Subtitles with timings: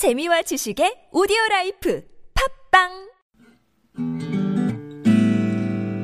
[0.00, 2.00] 재미와 지식의 오디오 라이프
[2.72, 2.88] 팝빵!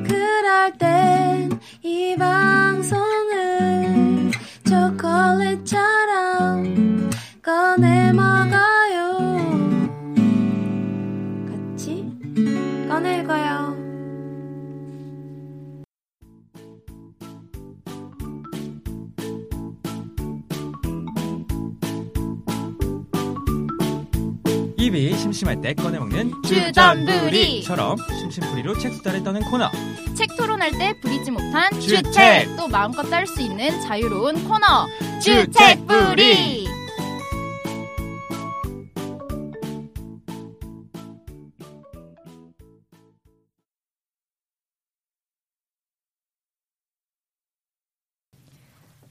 [0.05, 1.49] 그럴 땐
[1.81, 4.29] 이 방송을
[4.69, 7.09] 초콜릿처럼
[7.41, 8.76] 꺼내 먹어
[24.87, 27.61] 입이 심심할 때 꺼내 먹는 주전부리.
[27.63, 29.69] 처럼 심심풀이로 책 수다를 떠는 코너
[30.15, 32.05] 책 토론할 때 부리지 못한 주책.
[32.05, 34.87] 주책 또 마음껏 짤 수 있는 자유로운 코너
[35.21, 35.47] 주책부리.
[35.51, 36.67] 주책부리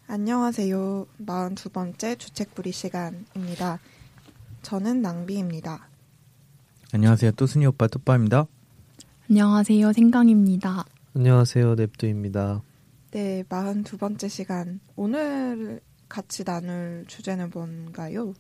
[0.09, 1.07] 안녕하세요.
[1.21, 3.79] 42번째 주책부리 시간입니다.
[4.67, 5.87] 저는 낭비입니다.
[6.93, 8.49] 안녕하세요 또순이 오빠 뚜빠입니다
[9.31, 9.93] 안녕하세요.
[9.93, 10.85] 생강입니다.
[11.15, 12.63] 안녕하세요, 넵두입니다.
[13.13, 14.81] 네, 42번째 시간.
[14.97, 18.35] 오늘 같이 나눌 주제는 뭔가요?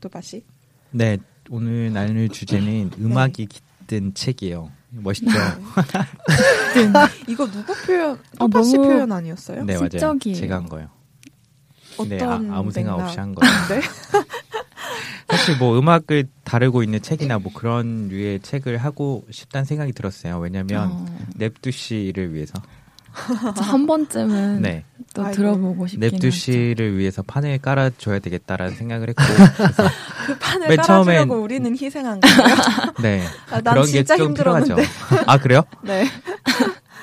[0.00, 0.42] 또바시?
[0.90, 1.18] 네
[1.50, 5.28] 오늘 나눌 주제는 음악이 깃든 책이에요 멋있죠
[7.28, 8.12] 이거 누구 표현?
[8.12, 9.64] 어, 또바시 너무- 표현 아니었어요?
[9.64, 10.34] 네 맞아요 시적이에요.
[10.36, 10.88] 제가 한 거예요
[11.98, 12.94] 어떤 네 아, 아무 생각?
[12.94, 13.80] 없이 한 거예요 네?
[15.42, 20.88] 사실 뭐 음악을 다루고 있는 책이나 뭐 그런 류의 책을 하고 싶다는 생각이 들었어요 왜냐면
[20.92, 22.54] 어, 넵두 씨를 위해서
[23.12, 25.36] 한 번쯤은 네 또 아이고.
[25.36, 26.30] 들어보고 싶긴 넵두.
[26.30, 29.22] 씨를 위해서 판을 깔아줘야 되겠다라는 생각을 했고
[30.26, 32.36] 그 판을 맨 깔아주려고 처음엔- 우리는 희생한 거예요?
[33.02, 34.74] 네 아, 난 그런 게 진짜 좀 필요하죠.
[34.74, 35.24] 힘들었는데.
[35.26, 35.62] 아 그래요?
[35.82, 36.06] 네.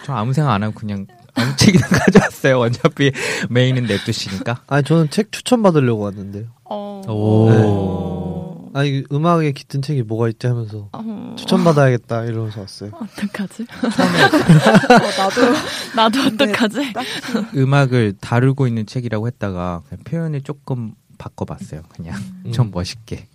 [0.05, 2.57] 저 아무 생각 안 하고 그냥 아무 책이나 가져왔어요.
[2.61, 3.11] 어차피
[3.51, 4.63] 메인은 냅두시니까.
[4.65, 6.45] 아니, 저는 책 추천 받으려고 왔는데요.
[6.65, 7.01] 어.
[7.07, 8.28] 오.
[8.73, 12.91] 아니, 음악에 깃든 책이 뭐가 있지 하면서 어, 추천받아야겠다 이러면서 왔어요.
[12.93, 13.63] 어떡하지?
[13.73, 15.41] 어, 나도
[15.95, 16.93] 나도 네, 어떡하지?
[16.93, 17.05] 딱
[17.55, 21.81] 음악을 다루고 있는 책이라고 했다가 그냥 표현을 조금 바꿔봤어요.
[21.89, 22.51] 그냥 음.
[22.51, 23.27] 좀 멋있게.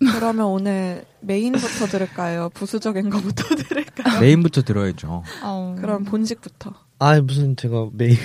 [0.00, 2.50] 그러면 오늘 메인부터 들을까요?
[2.52, 4.20] 부수적인 거부터 들을까요?
[4.20, 5.22] 메인부터 들어야죠.
[5.42, 5.76] 어.
[5.78, 6.74] 그럼 본식부터.
[6.98, 8.16] 아, 무슨 제가 main.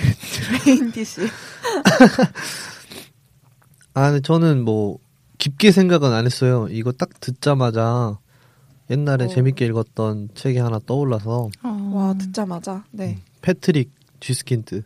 [0.66, 1.22] main dish.
[3.94, 4.98] 아, 근데 저는 뭐,
[5.40, 6.68] 깊게 생각은 안 했어요.
[6.70, 8.18] 이거 딱 듣자마자
[8.90, 9.28] 옛날에 어.
[9.28, 11.90] 재밌게 읽었던 책이 하나 떠올라서, 어.
[11.94, 12.84] 와, 듣자마자.
[12.90, 13.18] 네.
[13.40, 13.90] 패트릭
[14.20, 14.82] 쥐스킨트.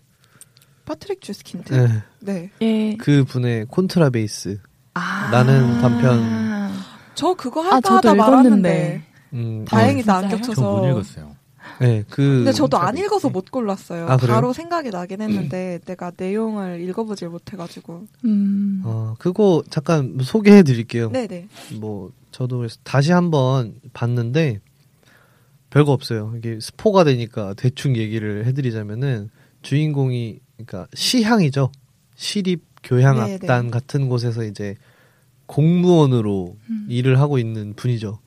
[0.85, 1.75] 파트릭 주스킨트.
[1.75, 2.03] 네.
[2.21, 2.51] 네.
[2.63, 2.97] 예.
[2.97, 4.61] 그 분의 콘트라베이스.
[4.95, 5.31] 아.
[5.33, 6.71] 라는 단편.
[7.15, 8.69] 저 그거 아, 할까 저도 하다 말았는데.
[8.69, 9.05] 읽었는데.
[9.33, 10.39] 음, 다행이다, 안 진짜요?
[10.39, 10.63] 겹쳐서.
[10.63, 11.34] 저못 읽었어요.
[11.81, 12.23] 네, 그.
[12.23, 14.07] 근데 저도 안 읽어서 못 골랐어요.
[14.09, 14.17] 아?
[14.17, 18.07] 바로 생각이 나긴 했는데 내가 내용을 읽어보질 못해가지고.
[18.25, 18.83] 음.
[18.85, 21.11] 어, 그거 잠깐 소개해 드릴게요.
[21.11, 21.49] 네네.
[21.81, 24.61] 뭐 저도 그래서 다시 한번 봤는데
[25.71, 26.35] 별거 없어요.
[26.37, 29.31] 이게 스포가 되니까 대충 얘기를 해드리자면은
[29.63, 31.73] 주인공이 그러니까 시향이죠.
[32.15, 33.71] 시립 교향악단 네네.
[33.71, 34.77] 같은 곳에서 이제
[35.47, 36.87] 공무원으로 음.
[36.89, 38.19] 일을 하고 있는 분이죠.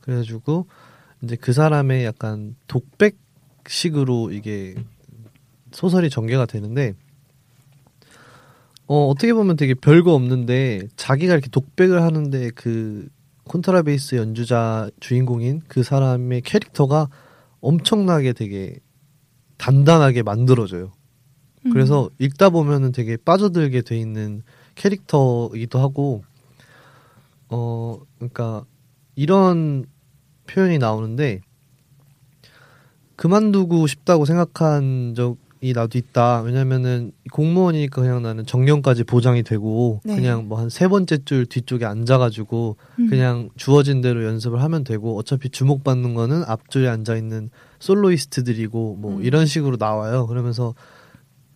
[0.00, 0.66] 그래가지고
[1.22, 4.74] 이제 그 사람의 약간 독백식으로 이게
[5.72, 6.94] 소설이 전개가 되는데
[8.86, 13.08] 어 어떻게 보면 되게 별거 없는데 자기가 이렇게 독백을 하는데 그
[13.44, 17.08] 콘트라베이스 연주자 주인공인 그 사람의 캐릭터가
[17.60, 18.78] 엄청나게 되게
[19.58, 20.92] 단단하게 만들어져요.
[21.64, 21.70] 음.
[21.72, 24.42] 그래서 읽다 보면은 되게 빠져들게 돼 있는
[24.74, 26.22] 캐릭터이기도 하고
[27.48, 28.64] 어 그러니까
[29.14, 29.86] 이런
[30.46, 31.40] 표현이 나오는데
[33.16, 36.42] 그만두고 싶다고 생각한 적이 나도 있다.
[36.42, 40.16] 왜냐면은 공무원이니까 그냥 나는 정년까지 보장이 되고 네.
[40.16, 43.08] 그냥 뭐 한 세 번째 줄 뒤쪽에 앉아가지고 음.
[43.08, 49.24] 그냥 주어진 대로 연습을 하면 되고 어차피 주목받는 거는 앞줄에 앉아 있는 솔로이스트들이고 뭐 음.
[49.24, 50.26] 이런 식으로 나와요.
[50.26, 50.74] 그러면서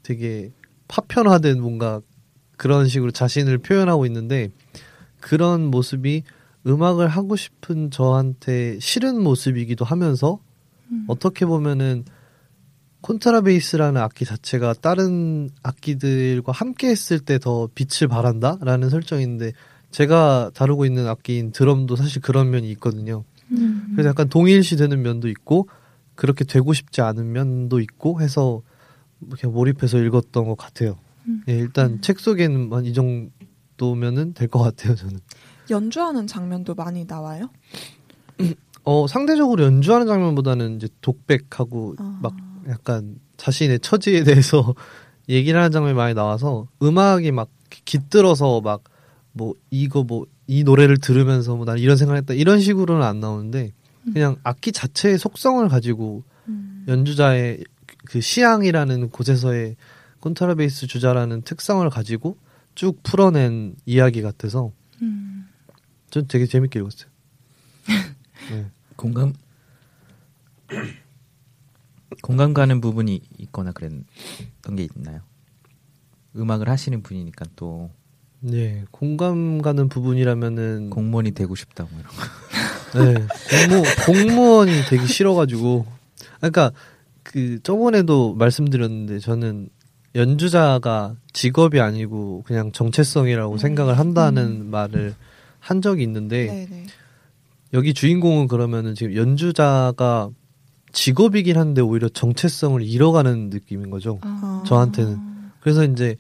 [0.03, 0.51] 되게
[0.89, 2.01] 파편화된 뭔가
[2.57, 4.49] 그런 식으로 자신을 표현하고 있는데
[5.21, 6.23] 그런 모습이
[6.67, 10.39] 음악을 하고 싶은 저한테 싫은 모습이기도 하면서
[10.91, 11.05] 음.
[11.09, 12.05] 어떻게 보면은
[13.03, 19.53] 콘트라베이스라는 악기 자체가 다른 악기들과 함께 했을 때 더 빛을 발한다라는 설정인데
[19.91, 23.25] 제가 다루고 있는 악기인 드럼도 사실 그런 면이 있거든요.
[23.53, 23.93] 음.
[23.93, 25.69] 그래서 약간 동일시 되는 면도 있고
[26.15, 28.61] 그렇게 되고 싶지 않은 면도 있고 해서
[29.41, 30.99] 그냥 몰입해서 읽었던 것 같아요.
[31.27, 31.43] 음.
[31.49, 35.19] 예, 일단 책 속에는 한이 정도면은 될 것 같아요, 저는.
[35.71, 37.51] 연주하는 장면도 많이 나와요?
[38.85, 42.19] 어, 상대적으로 연주하는 장면보다는 이제 독백하고 아.
[42.23, 42.35] 막
[42.69, 44.75] 약간 자신의 처지에 대해서
[45.29, 47.49] 얘기를 하는 장면이 많이 나와서 음악이 막
[47.85, 48.83] 깃들어서 막
[49.33, 53.71] 뭐 이거 뭐 이 노래를 들으면서 뭐 난 이런 생각했다 이런 식으로는 안 나오는데
[54.13, 56.85] 그냥 악기 자체의 속성을 가지고 음.
[56.89, 57.63] 연주자의
[58.05, 59.77] 그 시향이라는 곳에서의
[60.19, 62.37] 콘트라베이스 주자라는 특성을 가지고
[62.75, 64.73] 쭉 풀어낸 이야기 같아서
[65.03, 65.40] 음.
[66.11, 67.11] 전 되게 재밌게 읽었어요.
[68.51, 68.71] 네.
[68.97, 69.33] 공감
[72.23, 75.21] 공감 가는 부분이 있거나 그랬던 게 있나요?
[76.37, 77.91] 음악을 하시는 분이니까 또
[78.41, 82.23] 네, 공감 가는 부분이라면은 공무원이 되고 싶다 뭐 이런 거.
[82.99, 83.27] 네,
[83.69, 85.87] 공무 공무원이 되기 싫어가지고
[86.39, 86.73] 그러니까
[87.23, 89.69] 그 저번에도 말씀드렸는데 저는
[90.15, 93.59] 연주자가 직업이 아니고 그냥 정체성이라고 음.
[93.59, 95.15] 생각을 한다는 말을
[95.61, 96.87] 한 적이 있는데 네네.
[97.73, 100.31] 여기 주인공은 그러면은 지금 연주자가
[100.93, 104.19] 직업이긴 한데 오히려 정체성을 잃어가는 느낌인 거죠.
[104.23, 104.65] 아.
[104.67, 105.19] 저한테는.
[105.61, 106.17] 그래서 이제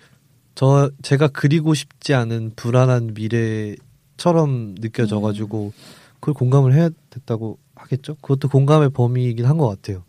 [0.54, 5.72] 저 제가 그리고 싶지 않은 불안한 미래처럼 느껴져가지고
[6.20, 8.14] 그걸 공감을 해야 됐다고 하겠죠.
[8.16, 10.04] 그것도 공감의 범위이긴 한 것 같아요.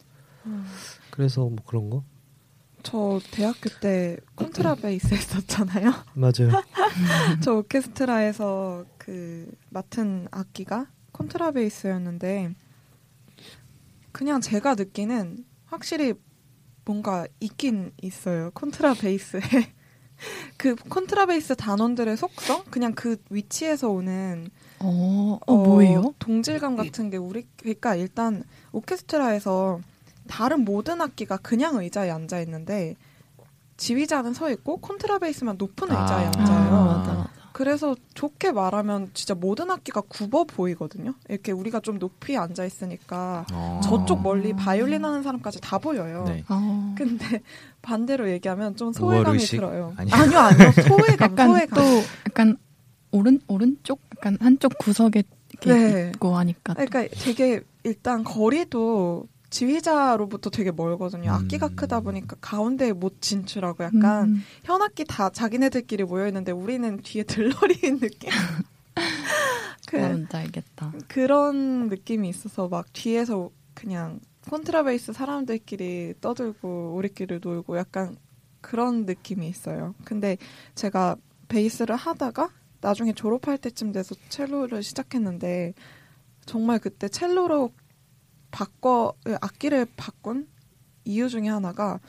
[0.45, 0.66] 음.
[1.10, 2.04] 그래서 뭐 그런 거
[2.83, 5.94] 저 대학교 때 콘트라베이스 했었잖아요.
[6.16, 6.63] 맞아요.
[7.44, 12.53] 저 오케스트라에서 그 맡은 악기가 콘트라베이스였는데
[14.12, 16.13] 그냥 제가 느끼는 확실히
[16.86, 18.51] 뭔가 있긴 있어요.
[18.53, 19.42] 콘트라베이스에
[20.56, 26.13] 그 콘트라베이스 단원들의 속성 그냥 그 위치에서 오는 어, 어, 뭐예요?
[26.19, 29.80] 동질감 같은 게 우리 그러니까 일단 오케스트라에서
[30.27, 32.95] 다른 모든 악기가 그냥 의자에 앉아 있는데
[33.77, 36.31] 지휘자는 서 있고 콘트라베이스만 높은 의자에 아.
[36.36, 36.71] 앉아요.
[36.71, 37.20] 아.
[37.62, 41.13] 그래서 좋게 말하면 진짜 모든 악기가 굽어 보이거든요.
[41.30, 43.80] 이렇게 우리가 좀 높이 앉아 있으니까 어.
[43.84, 46.24] 저쪽 멀리 바이올린 하는 사람까지 다 보여요.
[46.28, 46.44] 네.
[46.50, 46.96] 어.
[46.98, 47.44] 근데
[47.84, 49.60] 반대로 얘기하면 좀 소외감이 우월의식?
[49.60, 49.94] 들어요.
[49.96, 50.16] 아니요.
[50.16, 50.72] 아니요, 아니요.
[50.88, 51.78] 소외감, 약간 소외감.
[51.78, 51.84] 또
[52.28, 52.58] 약간
[53.12, 55.22] 오른 오른쪽 약간 한쪽 구석에
[55.62, 56.12] 이렇게 네.
[56.16, 56.84] 있고 하니까 또.
[56.84, 61.30] 그러니까 되게 일단 거리도 지휘자로부터 되게 멀거든요.
[61.30, 61.36] 음.
[61.36, 64.44] 악기가 크다 보니까 가운데에 못 진출하고 약간 음.
[64.63, 68.31] 현악기 다 자기네들끼리 모여 있는데 우리는 뒤에 들러리인 느낌.
[69.88, 70.94] 그, 뭔지 알겠다.
[71.07, 74.19] 그런 느낌이 있어서 막 뒤에서 그냥
[74.50, 78.15] 콘트라베이스 사람들끼리 떠들고 우리끼리 놀고 약간
[78.62, 79.94] 그런 느낌이 있어요.
[80.06, 80.38] 근데
[80.75, 81.18] 제가
[81.50, 82.50] 베이스를 하다가
[82.80, 85.74] 나중에 졸업할 때쯤 돼서 첼로를 시작했는데
[86.45, 87.71] 정말 그때 첼로로
[88.51, 90.45] 바꿔 악기를 바꾼
[91.06, 92.00] 이유 중에 하나가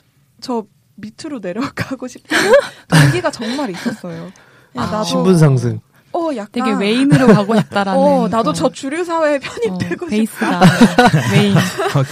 [0.41, 2.51] 저 밑으로 내려가고 싶다는
[2.87, 4.31] 동기가 정말 있었어요.
[4.75, 5.79] 아, 나도 신분 상승.
[6.15, 7.99] 어 약간 되게 main으로 가고 싶다라는.
[7.99, 10.59] 어 나도 그런, 저 주류 사회에 편입되고 어, 싶다.
[10.61, 12.03] 베이스가 메인 아,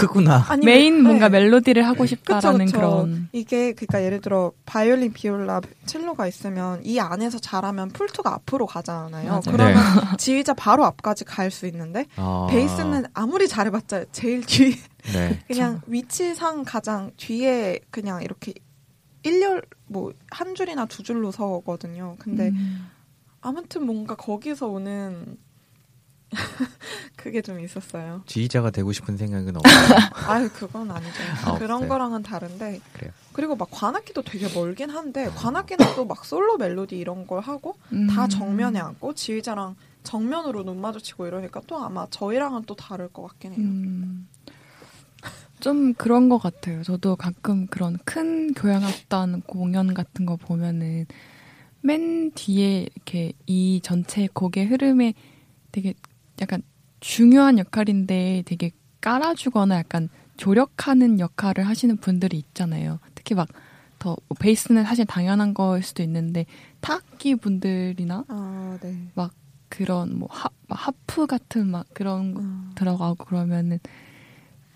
[0.00, 0.44] 크구나.
[0.48, 1.40] 아니, 메인 뭔가 네.
[1.40, 2.78] 멜로디를 하고 싶다라는 그쵸, 그쵸.
[2.78, 3.28] 그런.
[3.32, 9.28] 이게 그러니까 예를 들어 바이올린, 비올라, 첼로가 있으면 이 안에서 잘하면 Pult가 앞으로 가잖아요.
[9.28, 9.40] 맞아요.
[9.46, 9.74] 그러면
[10.18, 12.46] 지휘자 바로 앞까지 갈 수 있는데 아.
[12.50, 14.76] 베이스는 아무리 잘해봤자 제일 뒤
[15.14, 15.38] 네.
[15.46, 18.52] 그냥 위치상 가장 뒤에 그냥 이렇게
[19.22, 22.16] 일렬 뭐 한 줄이나 두 줄로 서거든요.
[22.18, 22.88] 근데 음.
[23.40, 25.36] 아무튼 뭔가 거기서 오는
[27.16, 28.22] 그게 좀 있었어요.
[28.26, 29.98] 지휘자가 되고 싶은 생각은 없어요.
[30.28, 31.12] 아유 그건 아니죠.
[31.44, 31.88] 아, 그런 없어요.
[31.88, 33.12] 거랑은 다른데 그래요.
[33.32, 37.76] 그리고 막 관악기도 되게 멀긴 한데 관악기는 또 막 솔로 멜로디 이런 걸 하고
[38.10, 38.28] 다 음.
[38.28, 43.60] 정면에 앉고 지휘자랑 정면으로 눈 마주치고 이러니까 또 아마 저희랑은 또 다를 것 같긴 해요.
[43.60, 44.28] 음.
[45.58, 46.82] 좀 그런 것 같아요.
[46.82, 51.06] 저도 가끔 그런 큰 교향악단 공연 같은 거 보면은
[51.80, 55.14] 맨 뒤에 이렇게 이 전체 곡의 흐름에
[55.72, 55.94] 되게
[56.40, 56.62] 약간
[57.00, 62.98] 중요한 역할인데 되게 깔아주거나 약간 조력하는 역할을 하시는 분들이 있잖아요.
[63.14, 63.48] 특히 막
[63.98, 66.46] 더 베이스는 사실 당연한 거일 수도 있는데
[66.80, 68.94] 타악기 분들이나 아 네.
[69.68, 72.70] 그런 뭐 하, 막 하프 같은 막 그런 거 음.
[72.76, 73.80] 들어가고 그러면은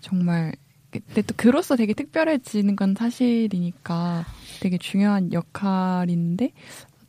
[0.01, 0.53] 정말
[0.89, 4.25] 근데 또 그로서 되게 특별해지는 건 사실이니까
[4.59, 6.51] 되게 중요한 역할인데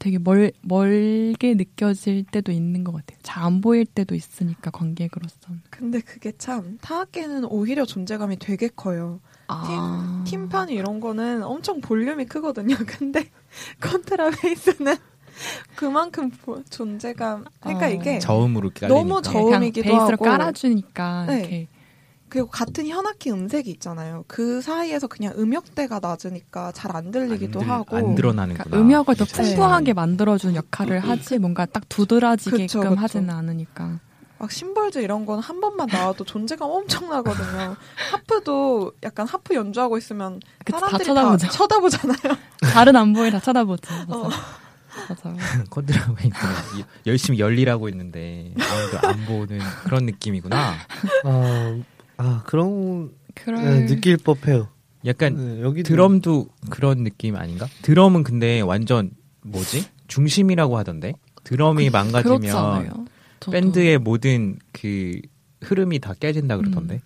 [0.03, 3.19] 되게 멀, 멀게 느껴질 때도 있는 것 같아요.
[3.23, 5.61] 잘 안 보일 때도 있으니까 관객으로서는.
[5.71, 9.21] 근데 그게 참 타악기는 오히려 존재감이 되게 커요.
[9.47, 10.25] 아.
[10.27, 12.75] 팀판이 이런 거는 엄청 볼륨이 크거든요.
[12.87, 13.29] 근데
[13.81, 14.97] 컨트라베이스는
[15.77, 17.45] 그만큼 보- 존재감.
[17.61, 17.91] 그러니까 어.
[17.91, 18.89] 이게 저음으로 깔리니까.
[18.89, 19.51] 너무 저음.
[19.51, 20.25] 저음이기도 베이스로 하고.
[20.25, 21.39] 깔아주니까 네.
[21.39, 21.69] 이렇게
[22.33, 24.25] 그리고 같은 현악기 음색이 있잖아요.
[24.27, 27.97] 그 사이에서 그냥 음역대가 낮으니까 잘 안 들리기도 안 들- 하고.
[27.99, 28.65] 안 드러나는구나.
[28.65, 29.25] 그러니까 음역을 더.
[29.27, 32.95] 풍부하게 만들어주는 역할을 하지 뭔가 딱 두드러지게끔 그쵸, 그쵸.
[32.99, 33.99] 하지는 않으니까.
[34.39, 37.77] 막 심벌즈 이런 건 한 번만 나와도 존재감 엄청 나거든요.
[38.13, 41.49] 하프도 약간 하프 연주하고 있으면 다 사람들이 쳐다보죠.
[41.51, 42.37] 쳐다보잖아요.
[42.73, 43.93] 다른 안 보이 다 쳐다보죠.
[44.09, 44.31] 어.
[45.09, 45.37] 맞아요.
[45.71, 46.35] 콘트라베이스
[47.07, 50.75] 열심히 열일하고 있는데 아무도 안 보는 그런 느낌이구나.
[51.25, 51.79] 아,
[52.23, 54.69] 아 그런 그럴 네, 느낄 법해요.
[55.05, 57.67] 약간 네, 여기 드럼도 그런 느낌 아닌가?
[57.83, 59.11] 드럼은 근데 완전
[59.43, 59.85] 뭐지?
[60.07, 61.15] 중심이라고 하던데.
[61.45, 63.07] 드럼이 망가지면 그렇잖아요.
[63.41, 63.51] 저도.
[63.51, 65.21] 밴드의 모든 그
[65.63, 67.01] 흐름이 다 깨진다 그러던데.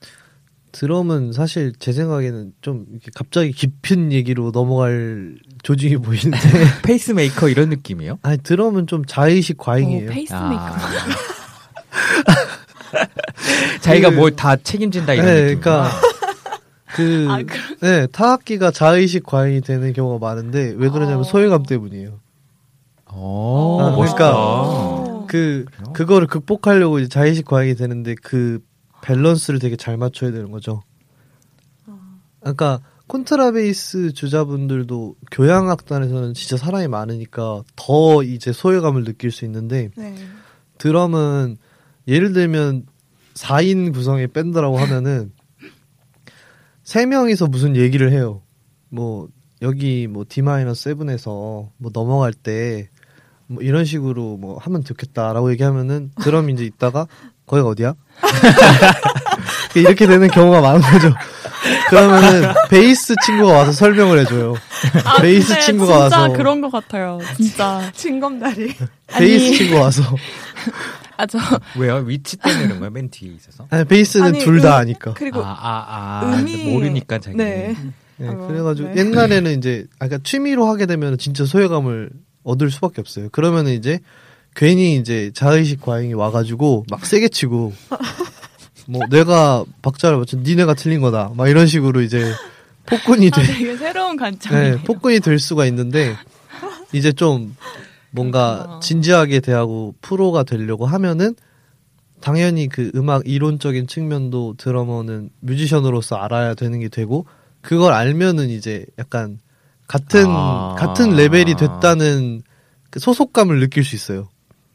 [0.73, 6.39] 드럼은 사실 제 생각에는 좀 이렇게 갑자기 깊은 얘기로 넘어갈 조짐이 보이는데
[6.85, 8.19] 페이스메이커 이런 느낌이에요?
[8.21, 10.11] 아니 드럼은 좀 자의식 과잉이에요.
[10.11, 10.55] 어, 페이스메이커.
[10.55, 10.79] 아.
[13.81, 15.61] 자기가 뭘다 책임진다 이런 네, 느낌.
[15.61, 15.91] 그러니까
[16.95, 17.39] 그 아,
[17.81, 21.23] 네, 타악기가 자의식 과잉이 되는 경우가 많은데 왜 그러냐면 어.
[21.25, 22.21] 소외감 때문이에요.
[23.15, 24.17] 오, 아, 멋있다.
[24.17, 25.93] 그러니까 그 그래요?
[25.93, 28.61] 그거를 극복하려고 이제 자의식 과잉이 되는데 그
[29.03, 30.83] 밸런스를 되게 잘 맞춰야 되는 거죠.
[32.41, 40.15] 그러니까 콘트라베이스 주자분들도 교향악단에서는 진짜 사람이 많으니까 더 이제 소외감을 느낄 수 있는데 네.
[40.79, 41.57] 드럼은
[42.09, 42.87] 예를 들면
[43.37, 45.33] 4인 구성의 밴드라고 하면은
[46.83, 48.43] 세 명이서 무슨 얘기를 해요.
[48.89, 49.29] 뭐
[49.63, 52.89] 여기 뭐 D-7에서 뭐 넘어갈 때
[53.49, 57.07] 뭐 이런 식으로 뭐 하면 좋겠다라고 얘기하면은 드럼 이제 있다가
[57.47, 57.95] 거기가 어디야?
[59.77, 61.15] 이렇게 되는 경우가 많은 거죠.
[61.89, 64.55] 그러면은 베이스 친구가 와서 설명을 해줘요.
[65.05, 67.21] 아, 베이스 근데 친구가 진짜 와서 그런 것 같아요.
[67.37, 67.91] 진짜.
[67.95, 68.75] 징검다리.
[69.19, 69.53] 베이스.
[69.59, 70.03] 친구 와서
[71.17, 71.39] 아, 저,
[71.79, 71.97] 왜요?
[71.97, 72.91] 위치 때문에 그런 거야?
[72.91, 73.67] 맨 뒤에 있어서?
[73.71, 75.15] 아니, 베이스는 아니, 둘다 음, 아니까.
[75.15, 76.39] 그리고 아, 아, 아.
[76.39, 77.37] 음이 모르니까 자기.
[77.37, 77.75] 네.
[78.19, 79.01] 네, 어, 그래가지고 네.
[79.01, 82.11] 옛날에는 이제 아까 취미로 하게 되면 진짜 소외감을
[82.45, 83.29] 얻을 수밖에 없어요.
[83.31, 84.01] 그러면은 이제
[84.55, 87.75] 괜히 이제 자의식 과잉이 와가지고 막 세게 치고
[88.89, 92.33] 뭐 내가 박자를 맞춘 니네가 틀린 거다 막 이런 식으로 이제
[92.87, 94.77] 폭군이 아, 돼 되게 새로운 관점이에요.
[94.77, 96.17] 네, 폭군이 될 수가 있는데
[96.93, 97.55] 이제 좀
[98.11, 98.81] 뭔가 그렇구나.
[98.81, 101.35] 진지하게 대하고 프로가 되려고 하면은
[102.21, 107.27] 당연히 그 음악 이론적인 측면도 드러머는 뮤지션으로서 알아야 되는 게 되고
[107.61, 109.39] 그걸 알면은 이제 약간
[109.87, 110.75] 같은 아.
[110.79, 112.43] 같은 레벨이 됐다는
[112.91, 114.29] 그 소속감을 느낄 수 있어요.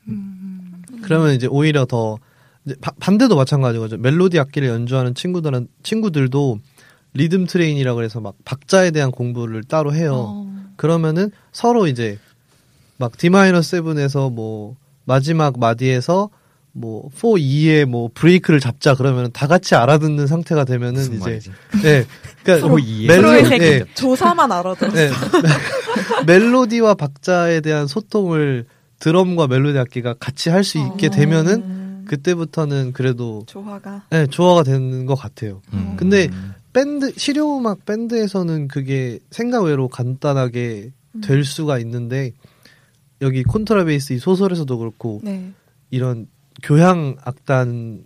[0.08, 2.18] 음, 그러면 이제 오히려 더
[2.66, 3.98] 이제 바- 반대도 마찬가지죠.
[3.98, 6.60] 멜로디 악기를 연주하는 친구들은 친구들도
[7.14, 10.14] 리듬 트레이닝이라고 그래서 막 박자에 대한 공부를 따로 해요.
[10.16, 12.18] 어, 그러면은 서로 이제
[13.02, 16.30] 막 D-7에서 뭐 마지막 마디에서
[16.74, 21.52] 뭐 4, 2에 뭐 브레이크를 잡자 그러면 다 같이 알아듣는 상태가 되면은 이제 말이지?
[21.84, 22.06] 예.
[22.44, 23.08] 그러니까 소 이해.
[23.08, 23.34] 멜로.
[23.36, 23.84] 예.
[23.94, 24.92] 조사만 알아들어.
[24.94, 25.10] 네.
[26.26, 28.66] 멜로디와 박자에 대한 소통을
[29.00, 34.04] 드럼과 멜로디 악기가 같이 할 수 있게 되면은 음, 그때부터는 그래도 조화가.
[34.12, 35.62] 네, 조화가 되는 것 같아요.
[35.74, 35.96] 음.
[35.98, 36.30] 근데
[36.72, 40.92] 밴드 실용음악 밴드에서는 그게 생각 외로 간단하게
[41.22, 42.32] 될 수가 있는데
[43.22, 45.52] 여기 콘트라베이스 이 소설에서도 그렇고 네.
[45.90, 46.28] 이런
[46.64, 48.06] 교향 악단처럼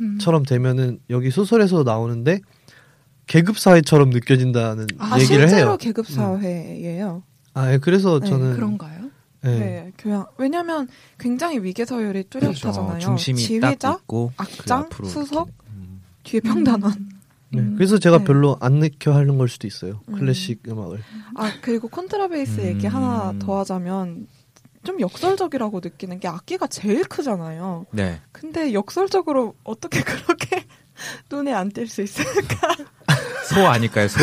[0.00, 0.42] 음.
[0.46, 2.40] 되면은 여기 소설에서 나오는데
[3.26, 5.76] 계급 사회처럼 느껴진다는 아, 얘기를 실제로 해요.
[5.78, 7.22] 계급 사회예요.
[7.54, 9.10] 아, 예, 그래서 네, 저는 그런가요?
[9.44, 9.48] 예.
[9.48, 9.92] 네.
[9.96, 10.26] 교양.
[10.36, 10.88] 왜냐면
[11.18, 12.88] 굉장히 위계 서열이 뚜렷하잖아요.
[12.88, 13.06] 그렇죠.
[13.06, 15.70] 중심이 딱 지휘자, 있고 그 악장, 앞으로 수석, 이렇게.
[15.70, 16.02] 음.
[16.24, 17.08] 뒤에 평단원.
[17.52, 17.74] 네, 음.
[17.76, 18.24] 그래서 제가 네.
[18.24, 20.00] 별로 안 느껴 하는 걸 수도 있어요.
[20.08, 20.14] 음.
[20.14, 21.00] 클래식 음 악을.
[21.36, 22.66] 아 그리고 콘트라베이스 음.
[22.66, 24.26] 얘기 하나 더 하자면
[24.84, 27.86] 좀 역설적이라고 느끼는 게 악기가 제일 크잖아요.
[27.90, 28.20] 네.
[28.32, 30.64] 근데 역설적으로 어떻게 그렇게
[31.30, 32.74] 눈에 안 띌 수 있을까?
[33.48, 34.08] 소 아닐까요?
[34.08, 34.18] 소.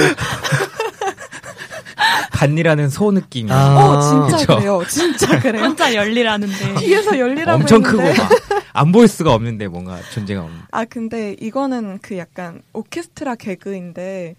[2.34, 3.52] 반이라는 소 느낌이.
[3.52, 3.76] 아.
[3.78, 4.56] 어 진짜 그쵸.
[4.58, 4.84] 그래요.
[4.88, 5.64] 진짜 그래요.
[5.64, 6.76] 혼자 열리라는데.
[6.76, 8.36] 뒤에서 열리라고 엄청 크고 했는데.
[8.74, 10.58] 막안 보일 수가 없는데 뭔가 존재가 없는.
[10.72, 14.36] 아 근데 이거는 그 약간 오케스트라 개그인데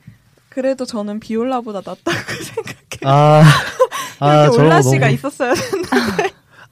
[0.48, 3.04] 그래도 저는 비올라보다 낫다고 생각해요.
[3.04, 3.42] 아,
[4.20, 5.88] 아, 올라 거 씨가 너무- 있었어야 되는데.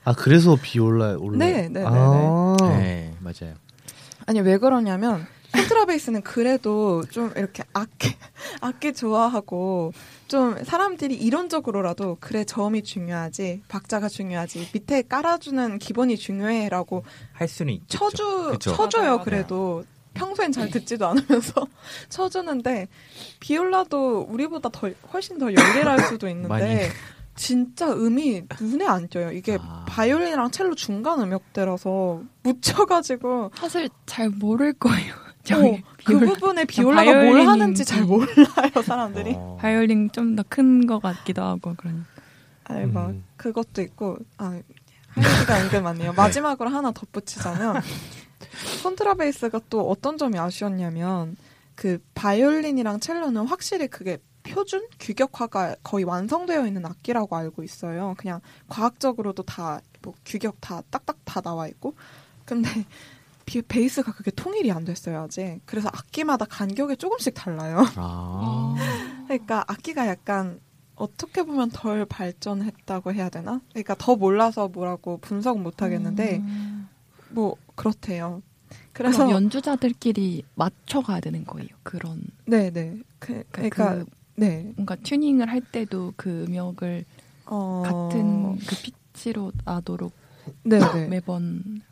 [0.05, 1.39] 아, 그래서 비올라, 올라.
[1.39, 3.55] 네, 네, 네, 아, 네, 맞아요.
[4.27, 8.15] 아니 왜 그러냐면 콘트라베이스는 그래도 좀 이렇게 악기
[8.61, 9.93] 악기 좋아하고
[10.29, 17.99] 좀 사람들이 이론적으로라도 그래 저음이 중요하지 박자가 중요하지 밑에 깔아주는 기본이 중요해라고 할 수는 있죠.
[17.99, 18.75] 쳐주 그쵸.
[18.75, 19.21] 쳐줘요.
[19.23, 19.85] 그래도
[20.15, 21.67] 평소엔 잘 듣지도 않으면서
[22.11, 22.89] 쳐주는데
[23.41, 26.81] 비올라도 우리보다 더 훨씬 더 열일할 수도 있는데 많이.
[27.37, 29.31] 진짜 음이 눈에 안 띄어요.
[29.33, 29.85] 이게 아.
[29.89, 35.15] 바이올린이랑 첼로 중간 음역대라서 묻혀가지고 사실 잘 모를 거예요.
[35.15, 36.19] 어, 저기 그.
[36.19, 37.47] 부분에 비올라가 뭘 바이올린인지.
[37.49, 39.35] 하는지 잘 몰라요 사람들이.
[39.37, 39.57] 어.
[39.61, 42.05] 바이올린 좀 더 큰 것 같기도 하고 그런.
[42.65, 43.25] 아니 막 음.
[43.37, 44.61] 그것도 있고 아
[45.11, 46.13] 할얘기가 은근 많네요.
[46.15, 47.81] 마지막으로 하나 덧붙이자면
[48.83, 51.37] 콘트라베이스가 또 어떤 점이 아쉬웠냐면
[51.75, 58.15] 그 바이올린이랑 첼로는 확실히 그게 표준 규격화가 거의 완성되어 있는 악기라고 알고 있어요.
[58.19, 61.95] 그냥 과학적으로도 다 뭐 규격 다 딱딱 다 나와 있고.
[62.45, 62.69] 근데
[63.45, 65.61] 비- 베이스가 그게 통일이 안 됐어요 아직.
[65.67, 67.85] 그래서 악기마다 간격이 조금씩 달라요.
[67.97, 68.75] 아.
[69.27, 70.61] 그러니까 악기가 약간
[70.95, 73.61] 어떻게 보면 덜 발전했다고 해야 되나?
[73.71, 76.89] 그러니까 더 몰라서 뭐라고 분석은 못 하겠는데 음.
[77.31, 78.43] 뭐 그렇대요.
[78.93, 81.69] 그래서 연주자들끼리 맞춰 가야 되는 거예요.
[81.83, 82.99] 그런 네네.
[83.19, 84.73] 그, 그, 그러니까 그 네.
[84.77, 87.05] 뭔가 튜닝을 할 때도 그 음역을
[87.47, 87.83] 어...
[87.85, 90.13] 같은 그 피치로 나도록
[90.65, 91.09] 네네.
[91.09, 91.83] 매번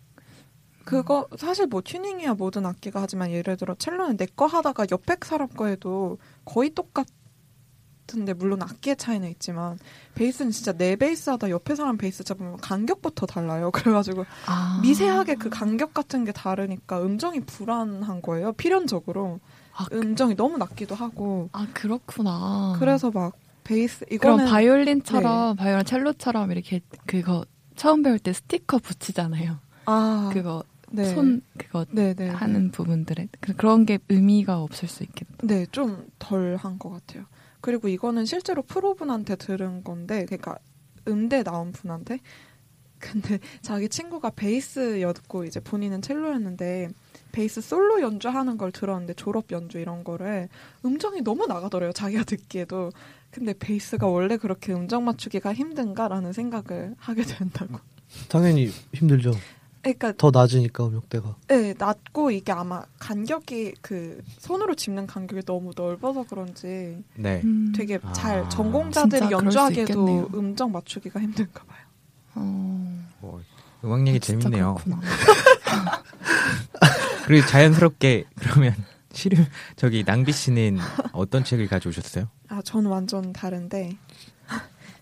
[0.84, 5.48] 그거 사실 뭐 튜닝이야 모든 악기가 하지만 예를 들어 첼로는 내 거 하다가 옆에 사람
[5.48, 9.78] 거에도 거의 똑같은데 물론 악기의 차이는 있지만
[10.14, 13.70] 베이스는 진짜 내 베이스 하다 옆에 사람 베이스 잡으면 간격부터 달라요.
[13.72, 14.80] 그래가지고 아.
[14.82, 18.52] 미세하게 그 간격 같은 게 다르니까 음정이 불안한 거예요.
[18.52, 19.40] 필연적으로
[19.76, 22.76] 아, 그- 음정이 너무 낮기도 하고 아 그렇구나.
[22.78, 24.50] 그래서 막 베이스 그럼 이거는 네.
[24.50, 27.45] 바이올린처럼 바이올린 첼로처럼 이렇게 그거
[27.76, 29.59] 처음 배울 때 스티커 붙이잖아요.
[29.87, 31.04] 아 그거 네.
[31.07, 35.33] 손 그거 네네 하는 부분들에 그- 그런 게 의미가 없을 수 있겠다.
[35.43, 37.25] 네, 좀 덜 한 것 같아요.
[37.61, 40.57] 그리고 이거는 실제로 프로분한테 들은 건데, 그러니까
[41.09, 42.19] 음대 나온 분한테.
[42.99, 46.88] 근데 자기 친구가 베이스였고 이제 본인은 첼로였는데
[47.35, 50.49] 베이스 솔로 연주하는 걸 들었는데 졸업 연주 이런 거를
[50.85, 51.93] 음정이 너무 나가더래요.
[51.93, 52.93] 자기가 듣기에도.
[53.33, 57.81] 근데 베이스가 원래 그렇게 음정 맞추기가 힘든가라는 생각을 하게 된다고.
[58.29, 59.33] 당연히 힘들죠.
[59.83, 61.35] 그러니까 더 낮으니까 음역대가.
[61.49, 67.41] 네, 낮고 이게 아마 간격이 그 손으로 짚는 간격이 너무 넓어서 그런지 네.
[67.43, 67.73] 음.
[67.75, 70.31] 되게 아, 잘 전공자들이 그럴 수 연주하기에도.
[70.35, 71.81] 음정 맞추기가 힘든가 봐요.
[72.37, 73.43] 어, 뭐,
[73.83, 74.76] 음악 얘기 진짜 재밌네요.
[77.26, 78.75] 그리고 자연스럽게 그러면
[79.12, 79.45] 시름
[79.76, 80.78] 저기 낭비 씨는
[81.12, 82.28] 어떤 책을 가져오셨어요?
[82.49, 83.97] 아, 저는 완전 다른데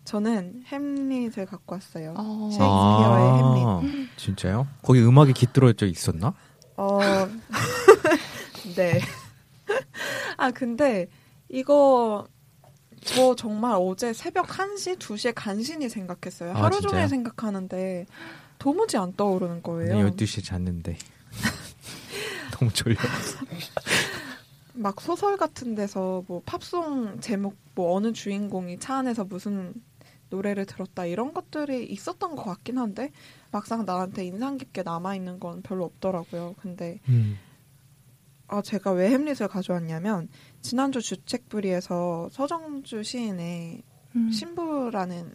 [0.04, 2.14] 저는 햄릿을 갖고 왔어요.
[2.16, 2.50] 어.
[2.52, 4.08] 셰익스피어의 햄릿.
[4.08, 4.66] 아, 진짜요?
[4.82, 6.34] 거기 음악이 깃들어져 있었나?
[6.76, 6.98] 어,
[8.76, 9.00] 네.
[10.36, 11.06] 아, 근데
[11.48, 12.26] 이거
[13.00, 16.52] 저 정말 어제 새벽 1시, 2시에 간신히 생각했어요.
[16.52, 16.90] 아, 하루 진짜요?
[16.90, 18.06] 종일 생각하는데
[18.58, 19.94] 도무지 안 떠오르는 거예요.
[19.94, 20.96] 네, 12시에 잤는데.
[22.58, 22.96] 너무 졸려.
[24.74, 29.74] 막 소설 같은 데서 뭐 팝송 제목 뭐 어느 주인공이 차 안에서 무슨
[30.30, 33.10] 노래를 들었다 이런 것들이 있었던 것 같긴 한데
[33.50, 36.54] 막상 나한테 인상 깊게 남아 있는 건 별로 없더라고요.
[36.58, 37.38] 근데 음.
[38.48, 40.28] 아 제가 왜 햄릿을 가져왔냐면
[40.62, 43.82] 지난주 주책부리에서 서정주 시인의
[44.16, 44.30] 음.
[44.30, 45.34] 신부라는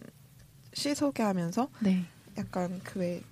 [0.72, 2.04] 시 소개하면서 네.
[2.36, 3.22] 약간 그 왜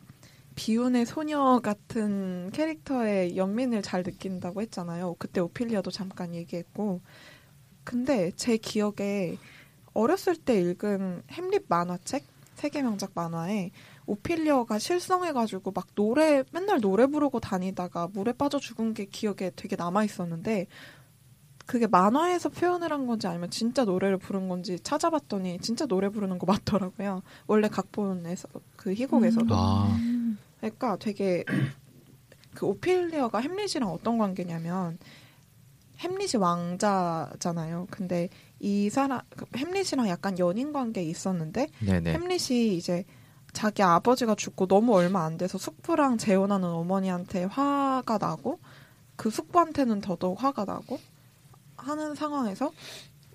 [0.56, 5.14] 비운의 소녀 같은 캐릭터의 연민을 잘 느낀다고 했잖아요.
[5.18, 7.00] 그때 오피리아도 잠깐 얘기했고.
[7.84, 9.36] 근데 제 기억에
[9.92, 13.70] 어렸을 때 읽은 햄릿 만화책, 세계 명작 만화에
[14.06, 20.04] 오피리아가 실성해가지고 막 노래, 맨날 노래 부르고 다니다가 물에 빠져 죽은 게 기억에 되게 남아
[20.04, 20.66] 있었는데
[21.66, 26.46] 그게 만화에서 표현을 한 건지 아니면 진짜 노래를 부른 건지 찾아봤더니 진짜 노래 부르는 거
[26.46, 27.22] 맞더라고요.
[27.46, 29.54] 원래 각본에서 그 희곡에서도.
[29.54, 29.98] 아.
[30.56, 30.60] 음.
[30.60, 31.44] 그러니까 되게
[32.54, 34.98] 그 오피리아가 햄릿이랑 어떤 관계냐면
[35.98, 37.86] 햄릿이 왕자잖아요.
[37.90, 38.28] 근데
[38.60, 42.12] 이 사람 그 햄릿이랑 약간 연인 관계에 있었는데 네네.
[42.12, 43.04] 햄릿이 이제
[43.52, 48.58] 자기 아버지가 죽고 너무 얼마 안 돼서 숙부랑 재혼하는 어머니한테 화가 나고
[49.16, 50.98] 그 숙부한테는 더더욱 화가 나고
[51.76, 52.70] 하는 상황에서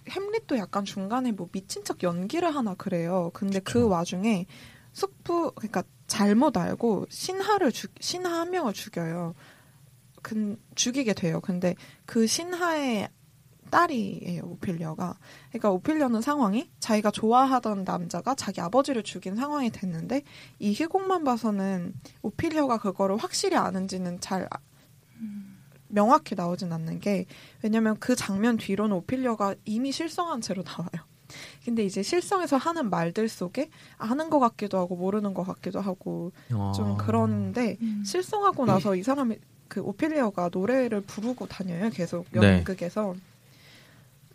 [0.09, 3.31] 햄릿도 약간 중간에 뭐 미친 척 연기를 하나 그래요.
[3.33, 3.89] 근데 그 그쵸.
[3.89, 4.45] 와중에
[4.93, 9.33] 숙부 그러니까 잘못 알고 신하를 죽 신하 한 명을 죽여요.
[10.21, 11.39] 근 죽이게 돼요.
[11.39, 11.73] 근데
[12.05, 13.07] 그 신하의
[13.69, 15.17] 딸이에요, 오피리아가.
[15.49, 20.23] 그러니까 오피리아는 상황이 자기가 좋아하던 남자가 자기 아버지를 죽인 상황이 됐는데
[20.59, 21.93] 이 희곡만 봐서는
[22.23, 24.59] 오피리아가 그거를 확실히 아는지는 잘 아-
[25.87, 27.25] 명확히 나오진 않는 게
[27.63, 31.10] 왜냐면 그 장면 뒤로는 오피리아가 이미 실성한 채로 나와요.
[31.63, 36.93] 근데 이제 실성에서 하는 말들 속에 아는 것 같기도 하고 모르는 것 같기도 하고 좀
[36.93, 36.97] 아.
[36.97, 38.03] 그런데 음.
[38.05, 42.57] 실성하고 나서 이 사람이 그 오피리아가 노래를 부르고 다녀요 계속 네.
[42.57, 43.15] 연극에서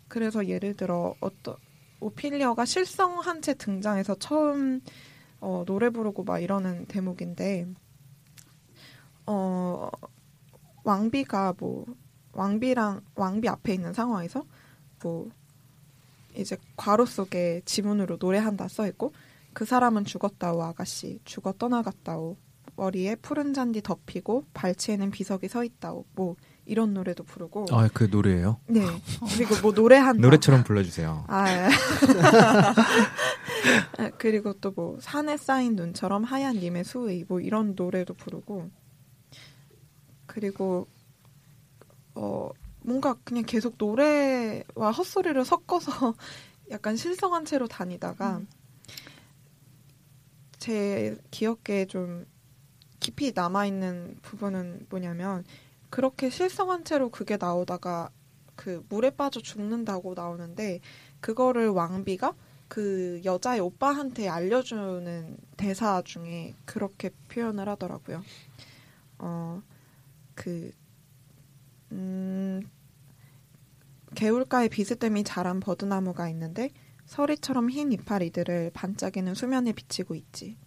[0.07, 1.55] 그래서 예를 들어 어떤
[1.99, 4.81] 오피리아가 실성한 채 등장해서 처음
[5.39, 7.67] 어, 노래 부르고 막 이러는 대목인데
[9.27, 9.89] 어
[10.83, 11.85] 왕비가 뭐
[12.33, 14.45] 왕비랑 왕비 앞에 있는 상황에서
[15.03, 15.29] 뭐
[16.37, 19.13] 이제 괄호 속에 지문으로 노래한다 써 있고
[19.53, 21.19] 그 사람은 죽었다오 아가씨.
[21.25, 22.37] 죽어 떠나갔다오.
[22.75, 26.05] 머리에 푸른 잔디 덮이고 발치에는 비석이 서 있다오.
[26.13, 27.65] 뭐 이런 노래도 부르고.
[27.71, 28.59] 아, 그 노래예요?
[28.67, 28.81] 네.
[29.35, 30.21] 그리고 뭐 노래한다.
[30.21, 31.25] 노래처럼 불러주세요.
[31.27, 31.69] 아, 예.
[33.97, 38.69] 아, 그리고 또 뭐 산에 쌓인 눈처럼 하얀 님의 수의 뭐 이런 노래도 부르고.
[40.27, 40.87] 그리고
[42.13, 42.49] 어
[42.87, 46.15] 뭔가 그냥 계속 노래와 헛소리를 섞어서
[46.71, 48.39] 약간 실성한 채로 다니다가
[50.57, 52.25] 제 기억에 좀
[53.01, 55.43] 깊이 남아있는 부분은 뭐냐면
[55.89, 58.09] 그렇게 실성한 채로 그게 나오다가
[58.55, 60.79] 그 물에 빠져 죽는다고 나오는데
[61.19, 62.35] 그거를 왕비가
[62.69, 68.23] 그 여자의 오빠한테 알려주는 대사 중에 그렇게 표현을 하더라고요.
[69.19, 69.61] 어,
[70.35, 70.71] 그,
[71.91, 72.61] 음,
[74.17, 76.71] 개울가에 비스듬히 자란 버드나무가 있는데
[77.05, 80.57] 서리처럼 흰 이파리들을 반짝이는 수면에 비치고 있지.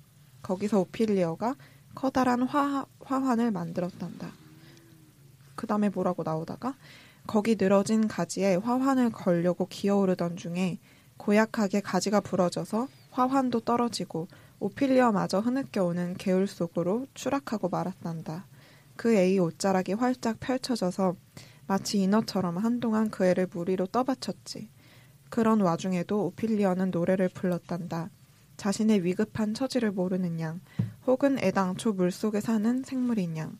[0.41, 1.57] 거기서 오피리어가
[1.97, 4.31] 커다란 화, 화환을 만들었단다.
[5.57, 6.77] 그 다음에 뭐라고 나오다가
[7.27, 10.79] 거기 늘어진 가지에 화환을 걸려고 기어오르던 중에
[11.17, 14.29] 고약하게 가지가 부러져서 화환도 떨어지고
[14.61, 18.47] 오피리어마저 흐느껴 오는 개울 속으로 추락하고 말았단다.
[18.95, 21.17] 그 애의 옷자락이 활짝 펼쳐져서
[21.71, 24.69] 마치 인어처럼 한동안 그 애를 무리로 떠받쳤지.
[25.29, 28.11] 그런 와중에도 오피리어는 노래를 불렀단다.
[28.57, 30.61] 자신의 위급한 처지를 모르는 양,
[31.07, 33.57] 혹은 애당초 물속에 사는 생물인 양.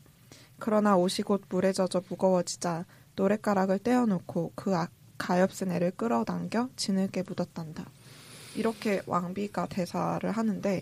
[0.59, 2.83] 그러나 옷이 곧 물에 젖어 무거워지자
[3.15, 7.85] 노랫가락을 떼어놓고 그 아- 가엾은 애를 끌어당겨 진흙에 묻었단다.
[8.57, 10.81] 이렇게 왕비가 대사를 하는데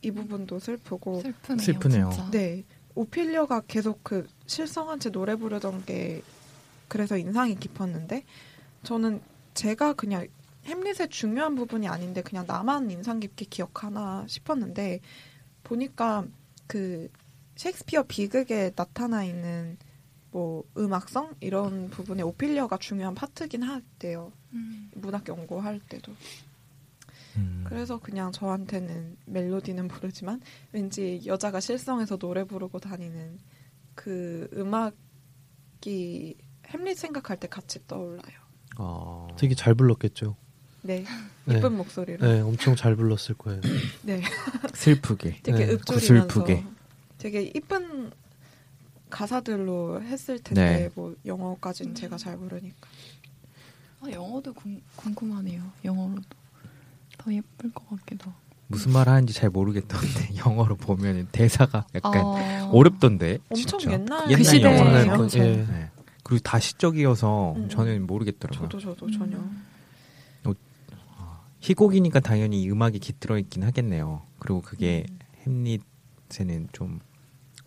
[0.00, 1.58] 이 부분도 슬프고 슬프네요.
[1.60, 2.10] 슬프네요.
[2.30, 6.22] 네 오피리어가 계속 그 실성한 채 노래 부르던 게
[6.92, 8.22] 그래서 인상이 깊었는데
[8.82, 9.22] 저는
[9.54, 10.26] 제가 그냥
[10.66, 15.00] 햄릿의 중요한 부분이 아닌데 그냥 나만 인상 깊게 기억하나 싶었는데
[15.64, 16.26] 보니까
[16.66, 17.08] 그
[17.56, 19.78] 셰익스피어 비극에 나타나 있는
[20.32, 24.30] 뭐 음악성 이런 부분에 오피리어가 중요한 파트긴 하대요.
[24.52, 24.90] 음.
[24.94, 26.12] 문학 연구할 때도.
[27.36, 27.64] 음.
[27.66, 33.38] 그래서 그냥 저한테는 멜로디는 모르지만 왠지 여자가 실성해서 노래 부르고 다니는
[33.94, 36.36] 그 음악이
[36.72, 38.42] 햄릿 생각할 때 같이 떠올라요.
[38.78, 40.36] 어, 되게 잘 불렀겠죠.
[40.82, 41.04] 네,
[41.44, 41.58] 네.
[41.58, 42.26] 이쁜 목소리로.
[42.26, 43.60] 네, 엄청 잘 불렀을 거예요.
[44.02, 44.22] 네,
[44.74, 45.38] 슬프게.
[45.42, 46.44] 되게 네, 읊조리면서.
[47.18, 48.10] 되게 이쁜
[49.10, 50.90] 가사들로 했을 텐데 네.
[50.94, 52.88] 뭐 영어까지는 제가 잘 모르니까.
[54.00, 55.62] 아, 영어도 궁, 궁금하네요.
[55.84, 56.22] 영어로도
[57.18, 58.30] 더 예쁠 것 같기도.
[58.30, 58.42] 하고.
[58.66, 63.38] 무슨 말 하는지 잘 모르겠던데 영어로 보면 대사가 약간 아, 어렵던데.
[63.50, 63.92] 엄청 진짜.
[63.92, 64.32] 옛날 그
[65.10, 65.38] 거, 그렇죠.
[65.38, 65.90] 예.
[66.32, 66.38] 네.
[66.38, 67.68] 그리고 다 시적이어서 음, 음.
[67.68, 68.68] 저는 모르겠더라고요.
[68.68, 69.36] 저도 저도 전혀.
[69.38, 69.64] 음.
[71.60, 74.26] 희곡이니까 당연히 음악이 깃들어 있긴 하겠네요.
[74.40, 75.18] 그리고 그게 음.
[75.46, 76.98] 햄릿에는 좀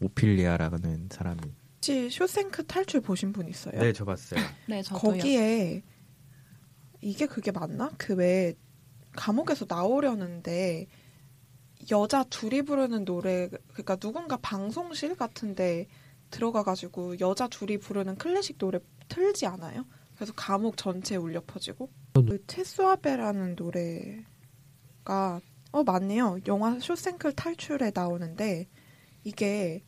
[0.02, 1.40] 오피리아라는 사람이.
[1.78, 3.80] 혹시 쇼생크 탈출 보신 분 있어요?
[3.80, 4.42] 네, 저 봤어요.
[4.68, 5.14] 네, 저도요.
[5.14, 5.82] 거기에
[7.00, 7.90] 이게 그게 맞나?
[7.98, 8.54] 그 왜
[9.16, 10.88] 감옥에서 나오려는데
[11.92, 15.88] 여자 둘이 부르는 노래 그러니까 누군가 방송실 같은데
[16.32, 19.86] 들어가가지고 여자 둘이 부르는 클래식 노래 틀지 않아요?
[20.16, 28.68] 그래서 감옥 전체에 울려 퍼지고 그 체수아베라는 노래가 어 맞네요 영화 쇼생클 탈출에 나오는데
[29.24, 29.84] 이게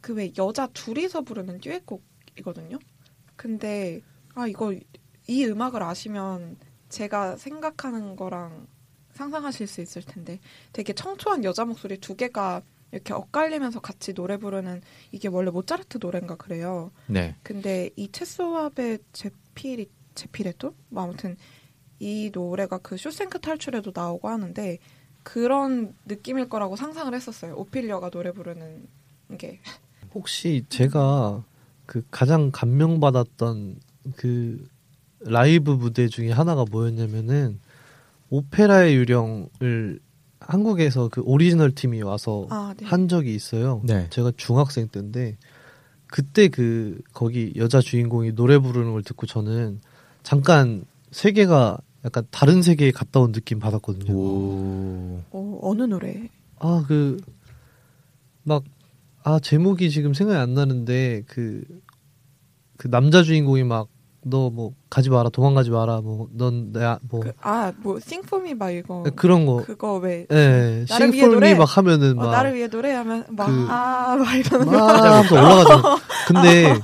[0.00, 2.78] 그 왜 여자 둘이서 부르는 듀엣곡이거든요.
[3.36, 4.00] 근데
[4.34, 4.74] 아 이거
[5.26, 6.56] 이 음악을 아시면
[6.88, 8.66] 제가 생각하는 거랑
[9.12, 10.40] 상상하실 수 있을 텐데
[10.72, 12.62] 되게 청초한 여자 목소리 두 개가
[12.92, 16.90] 이렇게 엇갈리면서 같이 노래 부르는 이게 원래 모차르트 노래인가 그래요.
[17.06, 17.36] 네.
[17.42, 21.36] 근데 이 체스와베 제피리 제피레토 뭐 아무튼
[21.98, 24.78] 이 노래가 그 쇼생크 탈출에도 나오고 하는데
[25.22, 27.54] 그런 느낌일 거라고 상상을 했었어요.
[27.56, 28.88] 오필리아가 노래 부르는
[29.38, 29.60] 게
[30.14, 31.44] 혹시 제가
[31.86, 33.80] 그 가장 감명받았던
[34.16, 34.68] 그
[35.20, 37.60] 라이브 무대 중에 하나가 뭐였냐면은
[38.30, 40.00] 오페라의 유령을
[40.40, 42.86] 한국에서 그 오리지널 팀이 와서 아, 네.
[42.86, 43.82] 한 적이 있어요.
[43.84, 44.08] 네.
[44.10, 45.36] 제가 중학생 때인데
[46.06, 49.80] 그때 그 거기 여자 주인공이 노래 부르는 걸 듣고 저는
[50.22, 54.12] 잠깐 세계가 약간 다른 세계에 갔다 온 느낌 받았거든요.
[54.12, 55.22] 오.
[55.30, 56.28] 어, 어느 노래?
[56.58, 57.18] 아, 그,
[58.42, 58.64] 막,
[59.22, 61.62] 아, 제목이 지금 생각이 안 나는데, 그,
[62.76, 63.88] 그 남자 주인공이 막,
[64.22, 69.26] 너 뭐, 가지 마라, 도망가지 마라, 뭐, 넌, 내, 뭐, 그, 아, 뭐막 이거 그,
[69.26, 71.10] 런 거, 그거 왜 예, 노래?
[71.12, 74.72] 싱폴미 막 하면은 어, 막, 나를 위해 노래하면 막 그- 아, 막 이러는 거.
[74.72, 75.82] 막 하면서 올라가죠.
[76.28, 76.74] 근데,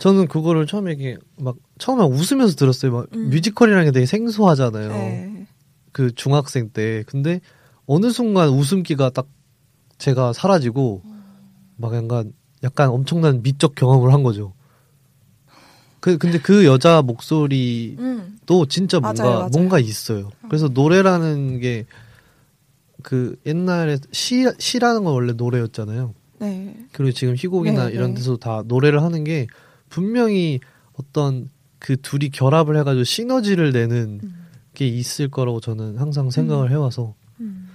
[0.00, 2.92] 저는 그거를 처음에 이렇게, 막, 처음에 웃으면서 들었어요.
[2.92, 3.28] 막, 음.
[3.28, 4.88] 뮤지컬이라는 게 되게 생소하잖아요.
[4.88, 5.46] 네.
[5.92, 7.04] 그 중학생 때.
[7.06, 7.40] 근데,
[7.86, 9.26] 어느 순간 웃음기가 딱
[9.98, 11.02] 제가 사라지고,
[11.76, 14.54] 막 약간, 약간 엄청난 미적 경험을 한 거죠.
[16.00, 18.38] 그 근데 그 여자 목소리도 음.
[18.68, 19.50] 진짜 뭔가 맞아요, 맞아요.
[19.52, 20.30] 뭔가 있어요.
[20.48, 21.86] 그래서 노래라는 게
[23.02, 26.14] 그 옛날에 시 시라는 건 원래 노래였잖아요.
[26.40, 26.76] 네.
[26.92, 28.14] 그리고 지금 희곡이나 네, 이런 네.
[28.16, 29.46] 데서 다 노래를 하는 게
[29.88, 30.60] 분명히
[30.94, 34.46] 어떤 그 둘이 결합을 해가지고 시너지를 내는 음.
[34.74, 37.68] 게 있을 거라고 저는 항상 생각을 해와서 음.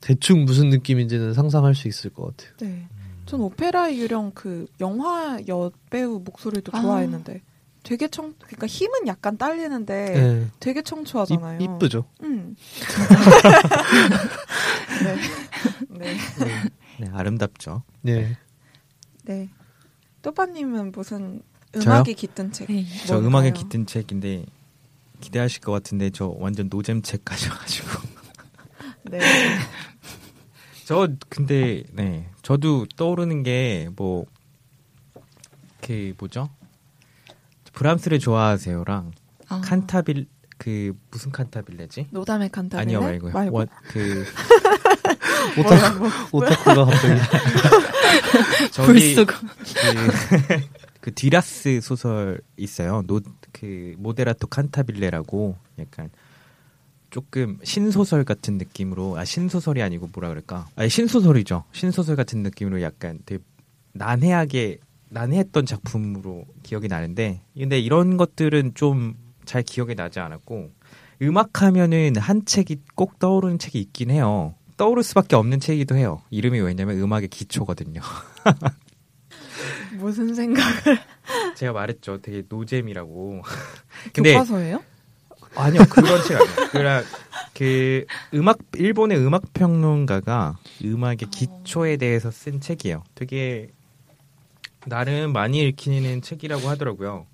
[0.00, 2.56] 대충 무슨 느낌인지는 상상할 수 있을 것 같아요.
[2.60, 2.88] 네.
[3.26, 6.80] 전 오페라의 유령 그 영화 여배우 목소리도 아.
[6.80, 7.42] 좋아했는데
[7.82, 10.46] 되게 청 그러니까 힘은 약간 딸리는데 네.
[10.58, 11.60] 되게 청초하잖아요.
[11.60, 12.04] 이, 이쁘죠.
[12.22, 12.56] 음.
[15.04, 15.16] 네.
[15.98, 16.16] 네.
[16.98, 17.82] 네, 아름답죠.
[18.02, 18.36] 네.
[19.24, 19.48] 네.
[20.22, 21.42] 또빠님은 무슨?
[21.76, 22.68] 음악이 깃든 책?
[22.68, 22.86] 네.
[23.06, 23.18] 저?
[23.18, 24.46] 음악에 깃든 책인데
[25.20, 27.88] 기대하실 것 같은데 저 완전 노잼 책 가져가지고
[29.04, 29.20] 네.
[30.86, 34.24] 저 근데 네 저도 떠오르는 게뭐
[35.80, 36.48] 그 뭐죠
[37.72, 39.10] 브람스를 좋아하세요랑
[39.48, 39.60] 아.
[39.62, 40.26] 칸타빌
[40.58, 44.24] 그 무슨 칸타빌레지 노담의 칸타빌레 아니요 말고요 원- 그
[45.58, 47.20] 오타쿠, 오타쿠가 갑자기.
[48.72, 49.14] 저기.
[49.14, 49.24] 그,
[51.00, 53.02] 그 뒤라스 소설 있어요.
[53.06, 53.20] 노,
[53.52, 56.10] 그 모데라토 칸타빌레라고 약간
[57.16, 60.68] 조금 신소설 같은 느낌으로 아 신소설이 아니고 뭐라 그럴까?
[60.76, 61.64] 아니 신소설이죠.
[61.72, 63.42] 신소설 같은 느낌으로 약간 되게
[63.94, 70.72] 난해하게 난해했던 작품으로 기억이 나는데 근데 이런 것들은 좀 잘 기억이 나지 않았고
[71.22, 74.54] 음악 하면은 한 책이 꼭 떠오르는 책이 있긴 해요.
[74.76, 76.20] 떠오를 수밖에 없는 책이기도 해요.
[76.28, 78.02] 이름이 왜냐면 음악의 기초거든요.
[79.96, 80.98] 무슨 생각을
[81.56, 82.20] 제가 말했죠.
[82.20, 83.42] 되게 노잼이라고.
[84.12, 84.82] 근데 교과서예요?
[85.56, 86.68] 아니요 그런 책 아니에요.
[86.70, 87.04] 그냥
[87.54, 93.02] 그 음악 일본의 음악 평론가가 음악의 기초에 대해서 쓴 책이에요.
[93.14, 93.68] 되게
[94.86, 97.26] 나름 많이 읽히는 책이라고 하더라고요.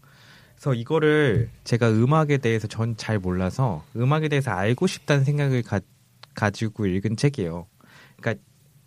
[0.55, 5.81] 그래서 이거를 제가 음악에 대해서 전 잘 몰라서 음악에 대해서 알고 싶다는 생각을 가,
[6.35, 7.67] 가지고 읽은 책이에요.
[8.21, 8.43] 그러니까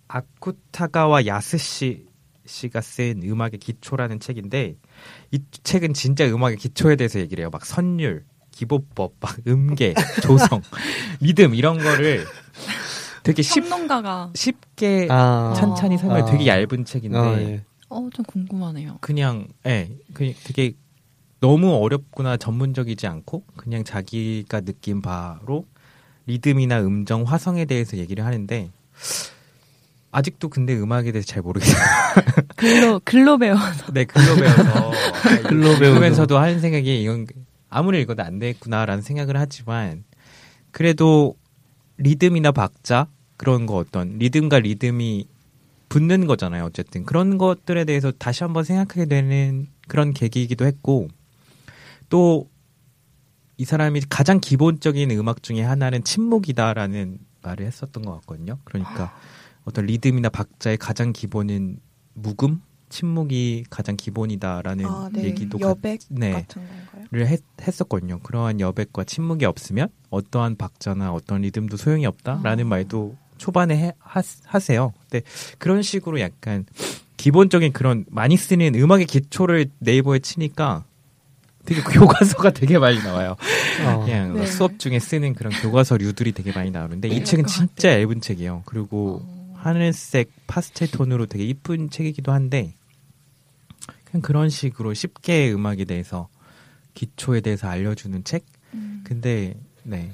[0.07, 2.05] 아쿠타가와 야스시
[2.45, 4.77] 씨가 쓴 음악의 기초라는 책인데
[5.31, 7.49] 이 책은 진짜 음악의 기초에 대해서 얘기를 해요.
[7.51, 8.23] 막 선율,
[8.55, 10.61] 기보법, 막 음계, 조성,
[11.19, 12.25] 리듬 이런 거를
[13.23, 15.53] 되게 쉽, 평론가가 쉽게 아.
[15.57, 16.17] 찬찬히 설명.
[16.17, 16.25] 아.
[16.25, 17.63] 되게 얇은 책인데 아, 예.
[17.89, 18.97] 어 좀 궁금하네요.
[19.01, 20.73] 그냥 예, 그 되게
[21.41, 25.65] 너무 어렵거나 전문적이지 않고 그냥 자기가 느낀 바로
[26.27, 28.71] 리듬이나 음정, 화성에 대해서 얘기를 하는데
[30.11, 31.75] 아직도 근데 음악에 대해서 잘 모르겠어요.
[32.55, 33.57] 글로 글로 배워.
[33.93, 34.91] 네, 글로 배워서
[35.43, 35.79] 글로 배워서.
[35.79, 37.27] 배우면서도 하는 생각이 이건
[37.75, 40.03] 아무리 읽어도 안 되겠구나라는 생각을 하지만
[40.71, 41.35] 그래도
[41.97, 43.07] 리듬이나 박자
[43.37, 45.27] 그런 거 어떤 리듬과 리듬이
[45.89, 46.65] 붙는 거잖아요.
[46.65, 51.07] 어쨌든 그런 것들에 대해서 다시 한번 생각하게 되는 그런 계기이기도 했고
[52.09, 52.47] 또
[53.57, 58.57] 이 사람이 가장 기본적인 음악 중에 하나는 침묵이다라는 말을 했었던 것 같거든요.
[58.65, 59.15] 그러니까
[59.63, 61.79] 어떤 리듬이나 박자의 가장 기본은
[62.13, 65.25] 묵음, 침묵이 가장 기본이다라는 아, 네.
[65.25, 66.31] 얘기도 가- 여백 네.
[66.31, 67.05] 같은 건가요?
[67.11, 68.19] 를 했, 했었거든요.
[68.19, 72.67] 그러한 여백과 침묵이 없으면 어떠한 박자나 어떤 리듬도 소용이 없다라는 아.
[72.67, 74.93] 말도 초반에 해, 하, 하세요.
[75.09, 75.25] 근데
[75.59, 76.65] 그런 식으로 약간
[77.17, 80.83] 기본적인 그런 많이 쓰는 음악의 기초를 네이버에 치니까
[81.65, 83.35] 되게 교과서가 되게 많이 나와요.
[83.85, 83.99] 아.
[83.99, 84.45] 그냥 네.
[84.45, 88.63] 수업 중에 쓰는 그런 교과서류들이 되게 많이 나오는데 이 그럴 책은 것 진짜 얇은 책이에요.
[88.65, 89.34] 그리고 어.
[89.65, 92.75] 하늘색 파스텔 톤으로 되게 이쁜 책이기도 한데
[94.03, 96.29] 그냥 그런 식으로 쉽게 음악에 대해서
[96.93, 98.45] 기초에 대해서 알려주는 책.
[98.75, 99.01] 음.
[99.03, 100.11] 근데 네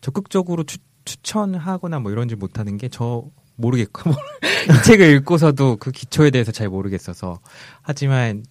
[0.00, 4.10] 적극적으로 추, 추천하거나 뭐 이런지 못하는 게 저 모르겠고
[4.68, 7.38] 이 책을 읽고서도 그 기초에 대해서 잘 모르겠어서
[7.82, 8.42] 하지만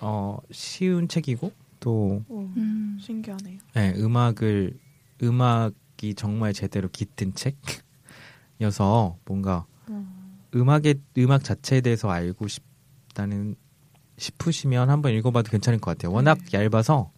[0.00, 2.98] 어 쉬운 책이고 또 오, 음.
[3.00, 3.58] 신기하네요.
[3.74, 4.76] 네, 음악을
[5.22, 7.56] 음악이 정말 제대로 깃든 책
[8.60, 9.66] 이어서 뭔가
[10.54, 13.54] 음악의 음악 자체에 대해서 알고 싶다는
[14.18, 16.12] 싶으시면 한번 읽어봐도 괜찮을 것 같아요.
[16.12, 17.10] 워낙 얇아서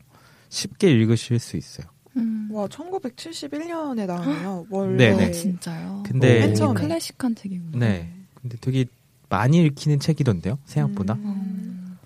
[0.51, 1.87] 쉽게 읽으실 수 있어요.
[2.17, 2.49] 음.
[2.53, 4.67] 와 1971년에 나왔네요.
[4.71, 5.25] 원래 네, 네.
[5.27, 6.03] 아, 진짜요?
[6.07, 6.75] 근데 맨.
[6.75, 7.79] 클래식한 책이군요.
[7.79, 8.85] 네, 근데 되게
[9.31, 11.15] 많이 읽히는 책이던데요, 생각보다.
[11.15, 11.97] 음.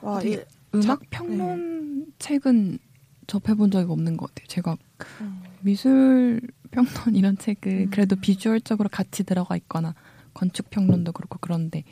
[0.00, 0.40] 와, 되게 이,
[0.74, 2.78] 음악 자- 평론 책은
[3.26, 4.46] 접해본 적이 없는 것 같아요.
[4.46, 4.76] 제가
[5.20, 5.42] 음.
[5.60, 6.40] 미술
[6.70, 7.90] 평론 이런 책을 음.
[7.90, 9.94] 그래도 비주얼적으로 같이 들어가 있거나
[10.34, 11.84] 건축 평론도 그렇고 그런데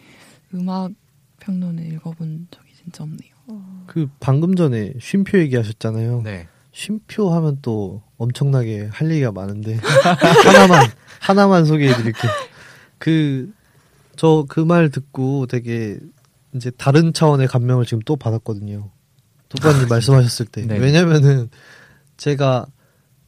[0.54, 0.92] 음악
[1.40, 3.30] 평론을 읽어본 적이 진짜 없네요.
[3.48, 6.22] 어, 그 방금 전에 쉼표 얘기하셨잖아요.
[6.22, 6.48] 네.
[6.72, 9.76] 쉼표 하면 또 엄청나게 할 얘기가 많은데
[10.44, 10.86] 하나만
[11.20, 12.30] 하나만 소개해드릴게요.
[12.98, 13.52] 그
[14.16, 15.98] 저 그 말 듣고 되게
[16.54, 18.90] 이제 다른 차원의 감명을 지금 또 받았거든요.
[19.50, 20.78] 도빠님 말씀하셨을 때 네.
[20.78, 21.50] 왜냐면은
[22.16, 22.64] 제가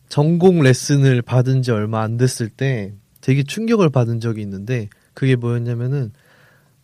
[0.09, 6.13] 전공 레슨을 받은 지 얼마 안 됐을 때 되게 충격을 받은 적이 있는데 그게 뭐였냐면은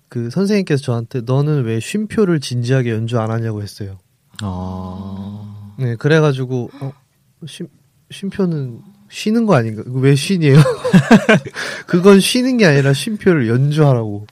[0.08, 3.98] 그 선생님께서 저한테 너는 왜 쉼표를 진지하게 연주 안 하냐고 했어요.
[4.42, 5.74] 아.
[5.78, 6.92] 네, 그래가지고 어,
[7.46, 7.68] 쉼,
[8.10, 9.82] 쉼표는 쉬는 거 아닌가?
[9.86, 10.56] 왜 쉰이에요?
[11.86, 14.26] 그건 쉬는 게 아니라 쉼표를 연주하라고.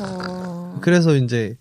[0.00, 1.56] 어, 그래서 이제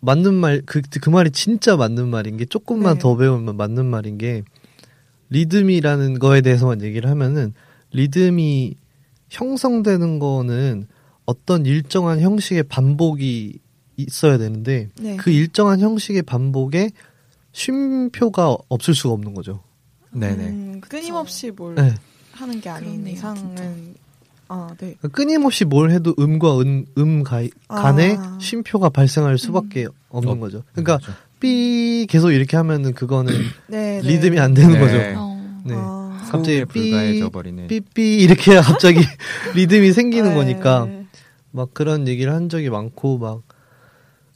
[0.00, 3.00] 맞는 말 그 그 말이 진짜 맞는 말인 게 조금만 네.
[3.00, 4.42] 더 배우면 맞는 말인 게
[5.32, 7.54] 리듬이라는 거에 대해서만 얘기를 하면은
[7.92, 8.74] 리듬이
[9.30, 10.86] 형성되는 거는
[11.24, 13.58] 어떤 일정한 형식의 반복이
[13.96, 15.16] 있어야 되는데 네.
[15.16, 16.90] 그 일정한 형식의 반복에
[17.52, 19.62] 쉼표가 없을 수가 없는 거죠.
[20.12, 20.48] 네네.
[20.48, 21.94] 음, 끊임없이 뭘 네.
[22.32, 23.94] 하는 게 아닌 이상은
[24.48, 24.96] 아, 네.
[25.12, 28.38] 끊임없이 뭘 해도 음과 음, 음 가, 간에 아.
[28.40, 30.62] 쉼표가 발생할 수밖에 없는 어, 거죠.
[30.72, 31.18] 그러니까 그렇죠.
[31.42, 33.32] 삐 계속 이렇게 하면은 그거는
[33.68, 34.08] 네, 네.
[34.08, 34.78] 리듬이 안 되는 네.
[34.78, 34.96] 거죠.
[35.18, 35.62] 어.
[35.64, 35.74] 네.
[35.76, 37.66] 아, 갑자기 소음에 불과해져 삐, 버리는.
[37.66, 39.00] 삐삐 이렇게 해야 갑자기
[39.54, 40.34] 리듬이 생기는 네.
[40.34, 40.88] 거니까
[41.50, 43.42] 막 그런 얘기를 한 적이 많고 막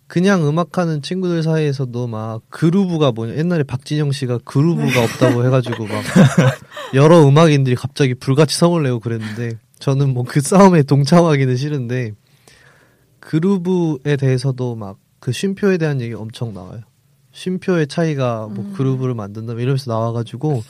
[0.09, 6.03] 그냥 음악하는 친구들 사이에서도 막 그루브가 뭐냐 옛날에 박진영 씨가 그루브가 없다고 해가지고 막
[6.95, 12.13] 여러 음악인들이 갑자기 불같이 성을 내고 그랬는데 저는 뭐 그 싸움에 동참하기는 싫은데
[13.21, 16.83] 그루브에 대해서도 막 그 쉼표에 대한 얘기 엄청 나와요.
[17.37, 18.73] 쉼표의 차이가 뭐 음.
[18.73, 20.65] 그루브를 만든다 뭐 이러면서 나와가지고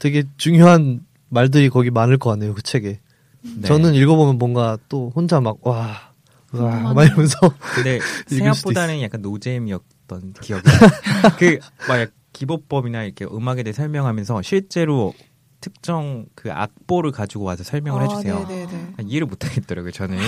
[0.00, 2.98] 되게 중요한 말들이 거기 많을 것 같네요 그 책에.
[3.42, 3.62] 네.
[3.62, 6.10] 저는 읽어보면 뭔가 또 혼자 막 와.
[6.52, 7.38] 막 이러면서
[7.76, 10.64] 근데 생각보다는 약간 노잼이었던 기억이.
[11.38, 15.14] 그막 기법법이나 이렇게 음악에 대해 설명하면서 실제로
[15.60, 18.36] 특정 그 악보를 가지고 와서 설명을 해주세요.
[18.36, 18.94] 아, 네네네.
[18.98, 19.92] 아, 이해를 못하겠더라고요.
[19.92, 20.18] 저는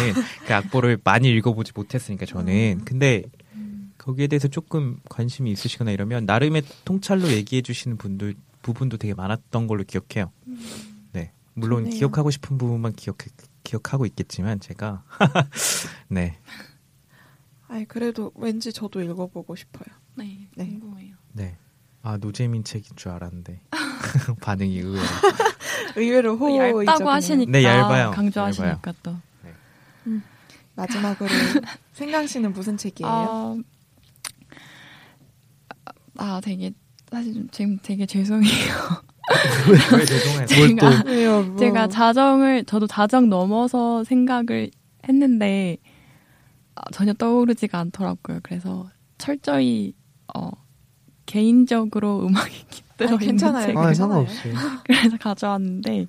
[0.47, 2.83] 그 악보를 많이 읽어보지 못했으니까 저는.
[2.85, 3.25] 근데
[4.03, 9.85] 거기에 대해서 조금 관심이 있으시거나 이러면 나름의 통찰로 얘기해 주시는 분들 부분도 되게 많았던 걸로
[9.85, 10.33] 기억해요.
[11.13, 11.99] 네, 물론 좋네요.
[11.99, 13.19] 기억하고 싶은 부분만 기억
[13.63, 15.05] 기억하고 있겠지만 제가
[16.09, 16.37] 네,
[17.69, 19.95] 아이 그래도 왠지 저도 읽어보고 싶어요.
[20.17, 20.67] 네, 네.
[20.67, 21.15] 궁금해요.
[21.33, 21.57] 네.
[22.03, 23.61] 아 노재민 책인 줄 알았는데
[24.43, 25.07] 반응이 의외로.
[25.95, 26.85] 의외로 호이죠.
[26.87, 28.11] 얇다고 하시니까 네, 얇아요.
[28.11, 29.17] 강조하시니까 또.
[30.75, 31.29] 마지막으로
[31.93, 33.11] 생강 씨는 무슨 책이에요?
[33.11, 33.57] 아,
[36.19, 36.73] 아 되게
[37.11, 38.75] 사실 좀 지금 되게 죄송해요.
[39.99, 40.47] 왜 죄송해요.
[40.47, 41.43] 제가 왜요?
[41.43, 41.57] 뭐.
[41.59, 44.71] 제가 자정을 저도 자정 넘어서 생각을
[45.09, 45.77] 했는데
[46.75, 48.41] 아, 전혀 떠오르지가 않더라고요.
[48.43, 49.95] 그래서 철저히
[50.35, 50.51] 어,
[51.27, 53.67] 개인적으로 음악이 깃들어 아, 있는 괜찮아요.
[53.67, 53.95] 책을 아.
[53.95, 54.55] 상관없어요.
[54.85, 56.07] 그래서 가져왔는데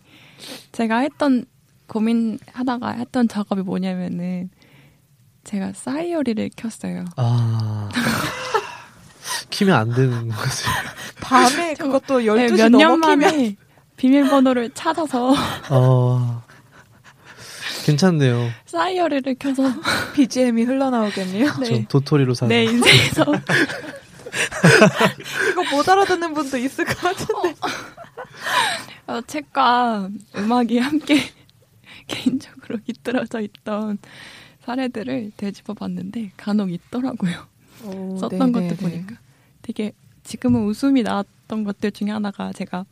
[0.71, 1.45] 제가 했던
[1.87, 4.49] 고민하다가 했던 작업이 뭐냐면은
[5.43, 7.03] 제가 사이어리를 켰어요.
[7.17, 7.89] 아
[9.53, 10.63] 키면 안 되는 거지.
[11.21, 13.55] 밤에 그것도 12시 몇년 넘어키면 만에
[13.97, 15.35] 비밀번호를 찾아서
[15.69, 16.41] 아
[17.85, 18.49] 괜찮네요.
[18.65, 19.63] 사이어리를 켜서
[20.15, 21.51] BGM이 흘러나오겠네요.
[21.65, 22.49] 전 도토리로 사는.
[22.49, 23.25] 내 인생에서
[25.51, 27.55] 이거 못 알아듣는 분도 있을 것 같은데.
[29.05, 31.19] 어, 책과 음악이 함께
[32.07, 33.99] 개인적으로 깃들어져 있던
[34.65, 37.45] 사례들을 되짚어 봤는데 간혹 있더라고요.
[37.83, 38.69] 오, 썼던 네네네.
[38.69, 39.15] 것들 보니까
[39.63, 42.85] 되게 지금은 웃음이 나왔던 것들 중에 하나가 제가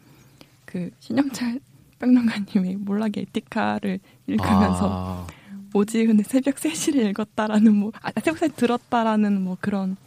[0.65, 1.59] 그 신영철
[1.99, 5.27] 평론가님의 몰락의 에티카를 읽으면서 아,
[5.73, 9.97] 오지은의 새벽 3시를 읽었다라는 뭐 아, 새벽 3시 들었다라는 뭐 그런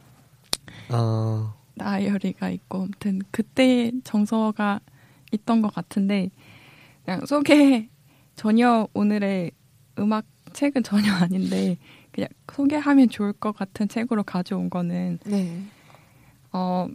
[0.88, 1.55] 아.
[1.79, 4.81] 다이어리가 있고 아무튼 그때 정서가
[5.33, 6.31] 있던 것 같은데
[7.05, 7.88] 그냥 소개
[8.35, 9.53] 전혀 오늘의
[9.98, 11.77] 음악 책은 전혀 아닌데
[12.11, 15.62] 그냥 소개하면 좋을 것 같은 책으로 가져온 거는 네.
[16.55, 16.87] 어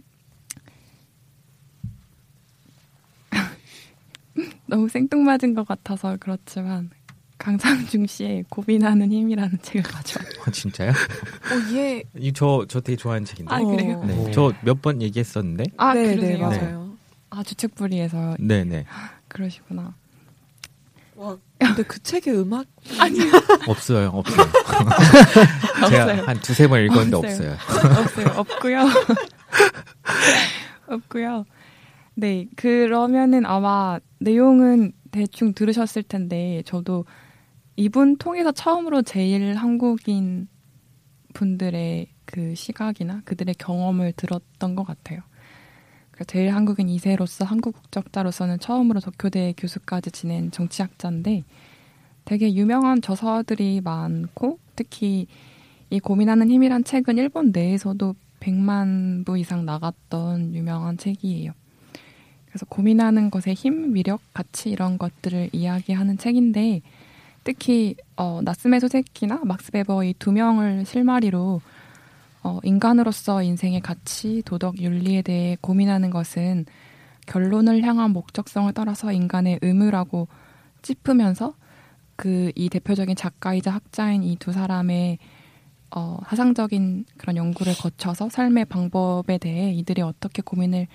[4.66, 6.90] 너무 생뚱맞은 것 같아서 그렇지만
[7.36, 10.42] 강상중 씨의 고민하는 힘이라는 책을 가져왔어요.
[10.46, 10.90] 아, 진짜요?
[10.90, 12.02] 어, 얘.
[12.18, 13.54] 이저저 되게 좋아하는 책인데.
[13.54, 14.02] 아 그래요?
[14.04, 14.30] 네, 오.
[14.30, 15.64] 저몇 번 얘기했었는데.
[15.76, 16.36] 아 네, 그러세요?
[16.48, 16.90] 네, 맞아요.
[17.30, 18.84] 아 주책부리에서 네, 네.
[19.28, 19.94] 그러시구나.
[21.16, 22.64] 와, 근데 그 책에 음악
[23.68, 24.36] 없어요, 없어요.
[25.90, 26.22] 제가 없어요.
[26.22, 27.52] 한 두세 번 읽었는데 없어요.
[27.52, 27.98] 없어요.
[28.00, 28.26] 없어요.
[28.38, 28.78] 없고요.
[30.88, 31.44] 없고요.
[32.14, 37.04] 네, 그러면은 아마 내용은 대충 들으셨을 텐데 저도
[37.76, 40.48] 이분 통해서 처음으로 제일 한국인
[41.32, 45.20] 분들의 그 시각이나 그들의 경험을 들었던 것 같아요.
[46.10, 51.44] 그러니까 제일 한국인 2세로서 한국 국적자로서는 처음으로 도쿄대 교수까지 지낸 정치학자인데
[52.24, 55.26] 되게 유명한 저서들이 많고 특히
[55.88, 61.52] 이 고민하는 힘이란 책은 일본 내에서도 100만 부 이상 나갔던 유명한 책이에요.
[62.46, 66.82] 그래서 고민하는 것의 힘, 위력, 가치 이런 것들을 이야기하는 책인데
[67.44, 71.60] 특히 어, 나스메 소세키나 막스 베버 이두 명을 실마리로
[72.42, 76.66] 어, 인간으로서 인생의 가치, 도덕, 윤리에 대해 고민하는 것은
[77.26, 80.26] 결론을 향한 목적성을 따라서 인간의 의무라고
[80.82, 81.54] 짚으면서
[82.16, 85.18] 그 이 대표적인 작가이자 학자인 이 두 사람의
[85.92, 90.86] 어, 사상적인 그런 연구를 거쳐서 삶의 방법에 대해 이들이 어떻게 고민을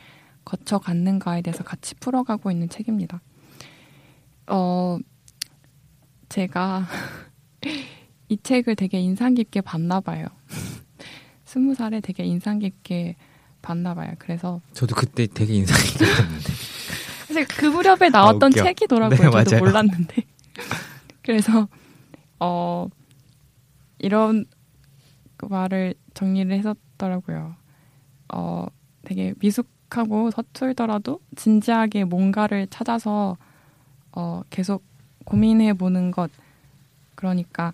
[0.45, 3.21] 거쳐 갔는가에 대해서 같이 풀어가고 있는 책입니다.
[4.47, 4.97] 어,
[6.29, 6.85] 제가
[8.29, 10.27] 이 책을 되게 인상 깊게 봤나 봐요.
[11.45, 13.15] 스무 살에 되게 인상 깊게
[13.61, 14.13] 봤나 봐요.
[14.19, 16.53] 그래서 저도 그때 되게 인상이 깊었는데.
[17.27, 18.63] 사실 그 무렵에 나왔던 웃겨.
[18.63, 19.29] 책이더라고요.
[19.31, 19.57] 네, 저도.
[19.57, 20.23] 몰랐는데.
[21.23, 21.67] 그래서
[22.39, 22.87] 어
[23.97, 24.45] 이런
[25.37, 27.55] 그 말을 정리를 했었더라고요.
[28.33, 28.65] 어
[29.03, 33.37] 되게 미숙하고 서툴더라도 진지하게 뭔가를 찾아서
[34.11, 34.83] 어 계속
[35.25, 36.31] 고민해 보는 것
[37.15, 37.73] 그러니까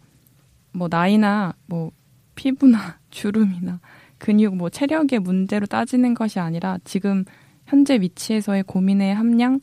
[0.72, 1.91] 뭐 나이나 뭐
[2.36, 3.80] 피부나 주름이나
[4.18, 7.26] 근육 뭐 체력의 문제로 따지는 것이 아니라 지금
[7.66, 9.59] 현재 위치에서의 고민의 함량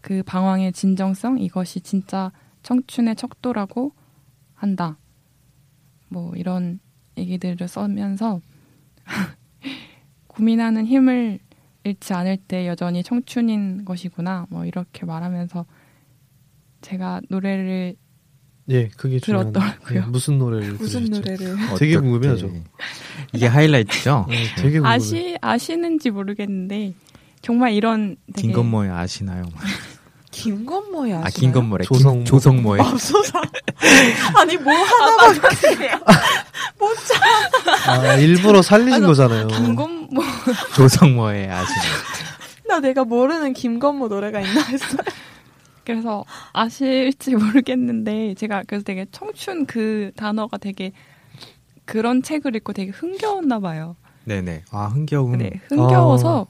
[0.00, 3.92] 그 방황의 진정성 이것이 진짜 청춘의 척도라고
[4.54, 4.98] 한다.
[6.08, 6.80] 뭐 이런
[7.18, 8.40] 얘기들을 써면서
[10.26, 11.38] 고민하는 힘을
[11.84, 14.46] 잃지 않을 때 여전히 청춘인 것이구나.
[14.50, 15.64] 뭐 이렇게 말하면서
[16.80, 17.96] 제가 노래를
[18.70, 19.98] 예, 그게 들었더라고요.
[19.98, 21.20] 예, 무슨 노래를 무슨 들으셨죠?
[21.20, 22.52] 노래를 되게 어떻게- 궁금해하죠.
[23.32, 24.26] 이게 하이라이트죠?
[24.30, 24.88] 예, 되게 궁금해.
[24.94, 26.92] 아시 아시는지 모르겠는데
[27.40, 29.44] 정말 이런 되게 김건모에 아시나요?
[30.30, 31.20] 아시나요?
[31.24, 31.84] 아 김건모래.
[31.84, 32.16] 조성모.
[32.18, 32.78] 김- 조성모에.
[32.78, 33.40] 맙소사.
[34.36, 35.88] 아니 뭐 하나밖에
[37.86, 39.46] 아, 일부러 살리신 아니, 거잖아요.
[39.48, 40.22] 김건모
[40.76, 41.92] 조성모의 아시나요?
[42.68, 45.00] 나 내가 모르는 김건모 노래가 있나 했어요.
[45.84, 50.92] 그래서 아실지 모르겠는데 제가 그래서 되게 청춘 그 단어가 되게
[51.86, 53.96] 그런 책을 읽고 되게 흥겨웠나 봐요.
[54.24, 54.64] 네네.
[54.70, 55.38] 아 흥겨운.
[55.38, 56.46] 네, 흥겨워서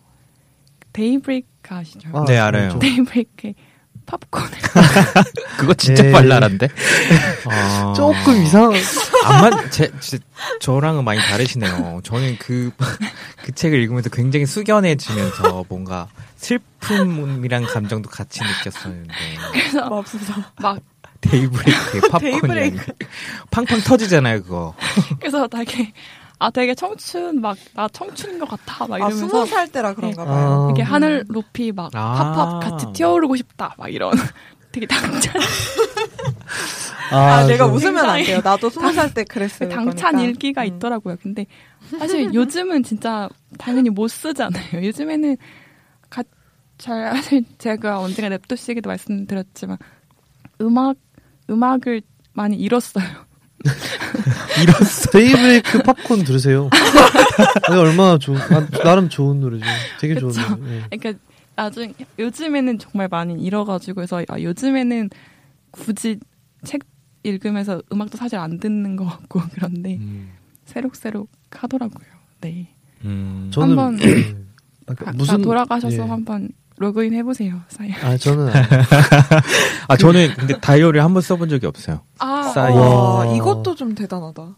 [0.92, 2.08] 데이브레이크 아시죠?
[2.12, 2.78] 아, 네, 알아요.
[2.80, 3.52] 데이브레이크
[4.08, 4.42] 팝콘
[5.58, 6.12] 그거 진짜 네.
[6.12, 6.68] 발랄한데.
[7.46, 8.72] 아, 조금 이상.
[9.24, 10.18] 안만 제, 제
[10.60, 12.00] 저랑은 많이 다르시네요.
[12.04, 12.70] 저는 그
[13.44, 19.14] 그 책을 읽으면서 굉장히 숙연해지면서 뭔가 슬픔이란 감정도 같이 느꼈었는데
[19.52, 20.34] 그래서 맙소사.
[20.60, 20.78] 막
[21.22, 22.92] 데이브레이크의 팝콘이 데이브레이크.
[23.50, 24.74] 팡팡 터지잖아요 그거.
[25.18, 25.92] 그래서 되게
[26.40, 30.64] 아 되게 청춘 막 나 청춘인 것 같아 막아 이러면서 스무 살 때라 그런가 봐요.
[30.64, 32.32] 아, 이렇게 하늘 높이 막 아.
[32.34, 34.12] 팝팝 같이 뛰어오르고 싶다 막 이런
[34.72, 35.34] 되게 당찬
[37.10, 38.40] 아, 내가 저- 웃으면 안 돼요.
[38.44, 39.68] 나도 스무 살때 그랬어요.
[39.70, 40.22] 당찬 그러니까.
[40.22, 40.66] 일기가 음.
[40.66, 41.16] 있더라고요.
[41.22, 41.46] 근데
[41.98, 43.28] 사실 요즘은 진짜
[43.58, 44.84] 당연히 못 쓰잖아요.
[44.84, 45.36] 요즘에는
[46.10, 46.22] 가,
[46.76, 49.78] 잘 사실 제가 언젠가 랩도시에게도 말씀드렸지만
[50.60, 50.96] 음악
[51.50, 52.02] 음악을
[52.34, 53.04] 많이 잃었어요.
[54.62, 55.10] 이랬어.
[55.10, 56.70] 데이브레이크 팝콘 들으세요.
[57.68, 59.64] 아니, 얼마나 좋은, 아, 나름 좋은 노래죠.
[60.00, 60.32] 되게 좋은.
[60.32, 60.76] 노래.
[60.76, 60.96] 예.
[60.96, 61.22] 그러니까
[61.56, 65.10] 나중 요즘에는 정말 많이 잃어가지고 그래서 아, 요즘에는
[65.70, 66.18] 굳이
[66.64, 66.82] 책
[67.24, 70.30] 읽으면서 음악도 사실 안 듣는 것 같고 그런데 음.
[70.64, 72.06] 새록새록 하더라고요.
[72.40, 72.68] 네.
[73.04, 73.50] 음.
[73.54, 74.34] 한번 예.
[74.86, 76.00] 아, 그 가- 무슨 돌아가셔서 예.
[76.08, 76.48] 한번
[76.78, 77.60] 로그인 해보세요.
[77.68, 77.92] 사연.
[78.04, 78.64] 아 저는 안-
[79.88, 82.02] 아 저는 근데 다이어리 한번 써본 적이 없어요.
[82.18, 82.52] 아.
[82.56, 82.70] 와,
[83.24, 83.34] 와.
[83.34, 84.54] 이것도 좀 대단하다.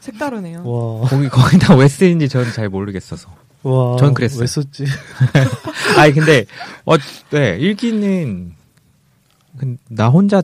[0.00, 0.64] 색다르네요.
[0.64, 3.28] 와, 거기 거기 다 왜 쓰인지 저는 잘 모르겠어서.
[3.64, 4.40] 와, 전 그랬어요.
[4.40, 4.84] 왜 썼지?
[5.98, 6.44] 아니 근데
[6.84, 6.96] 어,
[7.30, 8.52] 네 일기는
[9.58, 10.42] 근- 나 혼자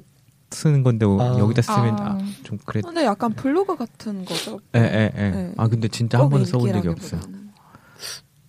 [0.50, 1.36] 쓰는 건데 아.
[1.38, 2.02] 여기다 쓰면 아.
[2.12, 2.80] 아, 좀 그래.
[2.80, 4.60] 근데 약간 블로그 같은 거죠.
[4.74, 5.10] 에에에.
[5.14, 5.52] 네.
[5.56, 7.20] 아 근데 진짜 한꼭 번도 써본 적이 없어요.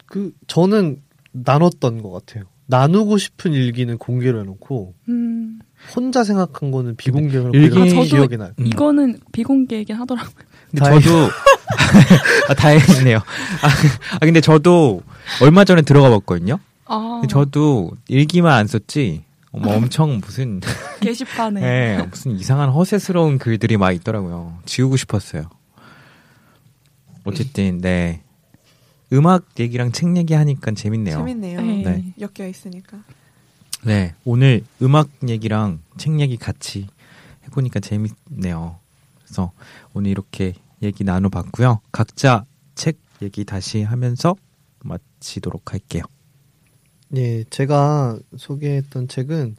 [0.05, 2.45] 그 저는 나눴던 것 같아요.
[2.67, 5.59] 나누고 싶은 일기는 공개로 해놓고 음,
[5.95, 8.51] 혼자 생각한 거는 비공개로 일기- 아, 저도 기억이 나요.
[8.59, 8.67] 음.
[8.67, 10.33] 이거는 비공개이긴 하더라고요.
[10.69, 11.29] 근데 다행- 저도
[12.49, 13.17] 아, 다행이네요.
[13.17, 13.67] 아,
[14.15, 15.01] 아, 근데 저도
[15.41, 16.59] 얼마 전에 들어가 봤거든요.
[16.85, 19.23] 아, 저도 일기만 안 썼지.
[19.51, 20.59] 뭐 엄청 무슨
[21.01, 21.61] 게시판에.
[21.63, 24.59] 예, 무슨 이상한 허세스러운 글들이 막 있더라고요.
[24.65, 25.49] 지우고 싶었어요.
[27.25, 28.21] 어쨌든 네
[29.11, 31.17] 음악 얘기랑 책 얘기 하니까 재밌네요.
[31.17, 31.61] 재밌네요.
[31.61, 31.83] 네.
[31.83, 32.13] 네.
[32.19, 33.03] 엮여 있으니까.
[33.85, 36.87] 네 오늘 음악 얘기랑 책 얘기 같이
[37.45, 38.79] 해보니까 재밌네요.
[39.23, 39.51] 그래서
[39.93, 41.81] 오늘 이렇게 얘기 나눠봤고요.
[41.91, 42.45] 각자
[42.75, 44.35] 책 얘기 다시 하면서
[44.83, 46.03] 마치도록 할게요.
[47.15, 49.55] 예, 제가 소개했던 책은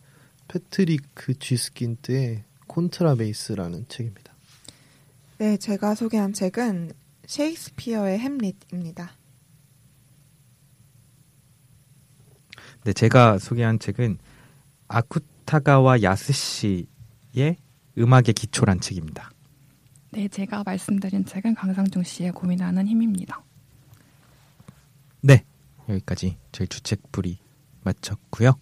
[0.49, 4.33] 패트리크 쥐스킨트의 콘트라베이스라는 책입니다.
[5.39, 6.93] 네, 제가 소개한 책은
[7.27, 9.13] 셰익스피어의 햄릿입니다.
[12.85, 14.19] 네, 제가 소개한 책은
[14.89, 17.57] 아쿠타가와 야스시의
[17.99, 19.31] 음악의 기초란 책입니다.
[20.11, 23.43] 네, 제가 말씀드린 책은 강상중 씨의 고민하는 힘입니다.
[25.21, 25.45] 네,
[25.89, 27.39] 여기까지 저희 주책풀이
[27.83, 28.53] 마쳤고요.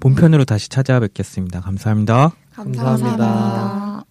[0.00, 1.60] 본편으로 다시 찾아뵙겠습니다.
[1.60, 2.34] 감사합니다.
[2.52, 4.04] 감사합니다.